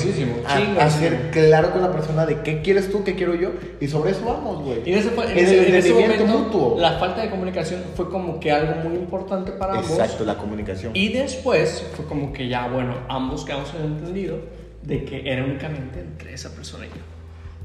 A, 0.46 0.84
a 0.84 0.90
ser 0.90 1.30
claro 1.30 1.70
con 1.70 1.82
la 1.82 1.92
persona 1.92 2.26
de 2.26 2.40
qué 2.42 2.62
quieres 2.62 2.90
tú, 2.90 3.04
qué 3.04 3.14
quiero 3.14 3.36
yo. 3.36 3.52
Y 3.80 3.86
sobre 3.86 4.10
eso 4.10 4.24
vamos, 4.26 4.64
güey. 4.64 4.80
Y 4.84 4.92
en 4.92 4.98
ese, 4.98 5.08
en 5.14 5.20
En 5.30 5.38
ese- 5.38 5.58
el 5.60 5.66
en 5.68 5.74
ese 5.76 5.92
momento, 5.94 6.26
mutuo. 6.26 6.76
la 6.80 6.98
falta 6.98 7.22
de 7.22 7.30
comunicación 7.30 7.82
fue 7.94 8.10
como 8.10 8.40
que 8.40 8.50
algo 8.50 8.88
muy 8.88 8.98
importante 8.98 9.52
para 9.52 9.74
ambos. 9.74 9.88
Exacto, 9.90 10.24
la 10.24 10.34
comunicación. 10.36 10.90
Y 10.96 11.12
después 11.12 11.84
fue 11.94 12.06
como 12.06 12.32
que 12.32 12.48
ya, 12.48 12.66
bueno, 12.66 12.94
ambos 13.08 13.44
quedamos 13.44 13.72
en 13.74 13.82
el 13.82 13.86
entendido 13.98 14.38
de 14.82 15.04
que 15.04 15.30
era 15.30 15.44
únicamente 15.44 16.00
entre 16.00 16.34
esa 16.34 16.50
persona 16.56 16.86
y 16.86 16.88
yo. 16.88 16.94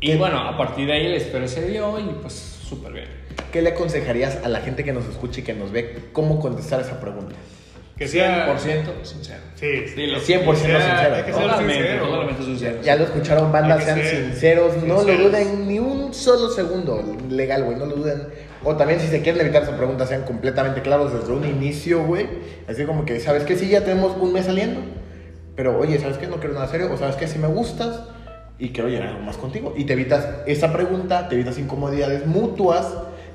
Y 0.02 0.08
¿Qué? 0.12 0.16
bueno, 0.18 0.38
a 0.40 0.56
partir 0.56 0.86
de 0.86 0.94
ahí 0.94 1.08
la 1.08 1.18
historia 1.18 1.48
se 1.48 1.68
dio 1.68 1.98
y 2.00 2.04
pues 2.22 2.34
súper 2.34 2.94
bien. 2.94 3.06
¿Qué 3.52 3.62
le 3.64 3.70
aconsejarías 3.70 4.38
a 4.44 4.50
la 4.50 4.60
gente 4.62 4.84
que 4.84 4.94
nos 4.94 5.06
escucha 5.08 5.40
y 5.40 5.44
que 5.44 5.54
nos 5.54 5.72
ve 5.72 6.10
cómo 6.12 6.40
contestar 6.40 6.80
esa 6.82 7.00
pregunta? 7.00 7.34
Que 7.98 8.08
sea. 8.08 8.48
100% 8.58 9.04
sincero. 9.04 9.40
Sí, 9.56 9.68
Dilo. 9.96 10.20
100% 10.20 10.52
Que 10.52 10.58
sea- 10.58 10.96
sincero. 10.98 11.16
Hay 11.16 11.24
que 11.24 11.34
ser 11.34 11.42
Totalmente, 11.44 11.74
sincero. 11.84 12.06
totalmente 12.08 12.44
sincero. 12.44 12.78
Ya 12.84 12.96
lo 12.96 13.04
escucharon, 13.04 13.52
banda, 13.52 13.80
sean 13.82 13.98
ser 14.02 14.26
sinceros, 14.26 14.84
no 14.84 15.04
lo 15.04 15.18
duden 15.18 15.68
ni 15.68 15.80
un 15.80 16.14
solo 16.14 16.50
segundo, 16.50 17.04
legal, 17.30 17.64
güey, 17.64 17.78
no 17.78 17.86
lo 17.86 17.96
duden. 17.96 18.24
O 18.64 18.76
también 18.76 19.00
si 19.00 19.08
se 19.08 19.22
quieren 19.22 19.42
evitar 19.42 19.64
esa 19.64 19.76
pregunta, 19.78 20.08
sean 20.08 20.24
completamente 20.24 20.82
claros 20.82 21.14
desde 21.14 21.32
un 21.34 21.46
inicio, 21.46 22.04
güey. 22.04 22.28
Así 22.68 22.86
como 22.86 23.06
que, 23.06 23.20
¿sabes 23.20 23.44
qué? 23.44 23.56
Sí, 23.58 23.68
ya 23.70 23.82
tenemos 23.84 24.16
un 24.18 24.34
mes 24.34 24.46
saliendo, 24.46 24.80
pero 25.56 25.78
oye, 25.78 26.00
¿sabes 26.00 26.18
qué? 26.18 26.28
No 26.28 26.38
quiero 26.38 26.56
nada 26.56 26.68
serio, 26.68 26.90
o 26.92 26.98
¿sabes 26.98 27.16
qué? 27.16 27.28
Si 27.28 27.38
me 27.40 27.48
gustas 27.48 28.02
y 28.58 28.70
quiero 28.70 28.90
llegar 28.90 29.10
algo 29.10 29.20
más 29.22 29.38
contigo. 29.38 29.74
Y 29.78 29.84
te 29.86 29.94
evitas 29.94 30.28
esa 30.48 30.72
pregunta, 30.74 31.28
te 31.30 31.36
evitas 31.36 31.58
incomodidades 31.60 32.26
mutuas, 32.26 32.88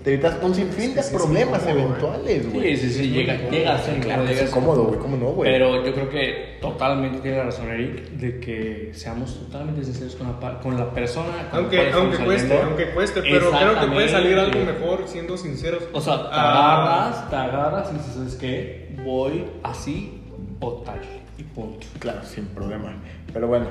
te 0.09 0.15
evitas 0.15 0.39
un 0.43 0.55
sinfín 0.55 0.95
de 0.95 1.03
problemas 1.03 1.67
eventuales, 1.67 2.51
güey. 2.51 2.77
Sí, 2.77 2.89
sí, 2.89 2.99
sí, 3.03 3.11
llega, 3.11 3.37
llega 3.51 3.75
a 3.75 3.79
ser 3.79 4.01
Claro, 4.01 4.25
llega 4.25 4.41
es 4.41 4.51
incómodo, 4.51 4.85
güey, 4.85 4.99
¿cómo 5.01 5.17
no, 5.19 5.27
güey? 5.33 5.51
Pero 5.53 5.85
yo 5.85 5.93
creo 5.93 6.09
que 6.09 6.57
totalmente 6.63 7.19
tiene 7.21 7.43
razón 7.43 7.69
Eric 7.69 8.09
de 8.13 8.41
que 8.41 8.91
seamos 8.95 9.39
totalmente 9.39 9.85
sinceros 9.85 10.15
con 10.17 10.29
la, 10.29 10.59
con 10.61 10.77
la 10.79 10.91
persona. 10.93 11.29
con 11.51 11.53
la 11.53 11.59
Aunque, 11.59 11.83
estamos 11.89 12.07
aunque 12.09 12.25
cueste, 12.25 12.49
saliendo. 12.49 12.69
aunque 12.69 12.91
cueste, 12.95 13.21
pero 13.23 13.51
creo 13.51 13.81
que 13.81 13.87
puede 13.89 14.09
salir 14.09 14.39
algo 14.39 14.61
mejor 14.65 15.03
siendo 15.07 15.37
sinceros. 15.37 15.83
O 15.93 16.01
sea, 16.01 16.23
te 16.23 16.29
Ah, 16.33 17.05
agarras, 17.05 17.31
te 17.31 17.37
agarras 17.37 17.91
y 17.93 17.99
dices, 17.99 18.15
¿sabes 18.15 18.35
qué? 18.37 18.97
Voy 19.05 19.45
así 19.63 20.23
o 20.61 20.73
tal. 20.87 21.01
Y 21.37 21.43
punto. 21.43 21.87
Claro, 21.99 22.21
sin 22.25 22.47
problema. 22.47 22.95
Pero 23.33 23.47
bueno, 23.47 23.67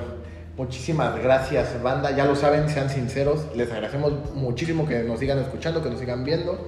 Muchísimas 0.58 1.16
gracias, 1.22 1.80
banda. 1.84 2.10
Ya 2.10 2.24
lo 2.24 2.34
saben, 2.34 2.68
sean 2.68 2.90
sinceros. 2.90 3.46
Les 3.54 3.70
agradecemos 3.70 4.34
muchísimo 4.34 4.88
que 4.88 5.04
nos 5.04 5.20
sigan 5.20 5.38
escuchando, 5.38 5.84
que 5.84 5.88
nos 5.88 6.00
sigan 6.00 6.24
viendo. 6.24 6.58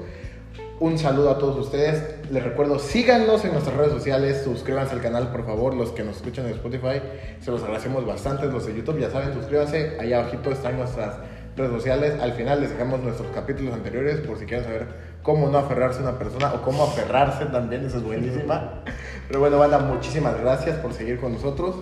Un 0.78 0.96
saludo 0.96 1.30
a 1.30 1.38
todos 1.38 1.58
ustedes. 1.58 2.30
Les 2.30 2.40
recuerdo, 2.40 2.78
síganos 2.78 3.44
en 3.44 3.50
nuestras 3.50 3.76
redes 3.76 3.92
sociales, 3.92 4.42
suscríbanse 4.44 4.94
al 4.94 5.00
canal, 5.00 5.32
por 5.32 5.44
favor, 5.44 5.74
los 5.74 5.90
que 5.90 6.04
nos 6.04 6.18
escuchan 6.18 6.46
en 6.46 6.52
Spotify. 6.52 7.02
Se 7.40 7.50
los 7.50 7.64
agradecemos 7.64 8.06
bastante. 8.06 8.46
Los 8.46 8.64
de 8.64 8.76
YouTube, 8.76 9.00
ya 9.00 9.10
saben, 9.10 9.34
suscríbanse. 9.34 9.96
Ahí 9.98 10.12
abajito 10.12 10.52
están 10.52 10.76
nuestras 10.78 11.16
redes 11.56 11.72
sociales. 11.72 12.14
Al 12.20 12.34
final 12.34 12.60
les 12.60 12.70
dejamos 12.70 13.00
nuestros 13.00 13.28
capítulos 13.34 13.74
anteriores 13.74 14.20
por 14.20 14.38
si 14.38 14.46
quieren 14.46 14.64
saber 14.64 14.86
cómo 15.24 15.48
no 15.48 15.58
aferrarse 15.58 15.98
a 15.98 16.02
una 16.02 16.16
persona 16.16 16.54
o 16.54 16.62
cómo 16.62 16.84
aferrarse 16.84 17.46
también. 17.46 17.84
Esa 17.86 17.96
es 17.96 18.04
buenísima. 18.04 18.84
Pero 19.26 19.40
bueno, 19.40 19.58
banda, 19.58 19.80
muchísimas 19.80 20.40
gracias 20.40 20.78
por 20.78 20.92
seguir 20.92 21.18
con 21.18 21.32
nosotros. 21.32 21.74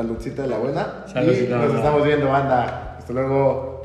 Saludcita 0.00 0.42
de 0.42 0.48
la 0.48 0.56
buena. 0.56 1.04
Saludcita 1.12 1.56
y 1.56 1.68
nos 1.68 1.74
estamos 1.74 2.06
viendo, 2.06 2.30
banda. 2.30 2.96
Hasta 2.96 3.12
luego. 3.12 3.82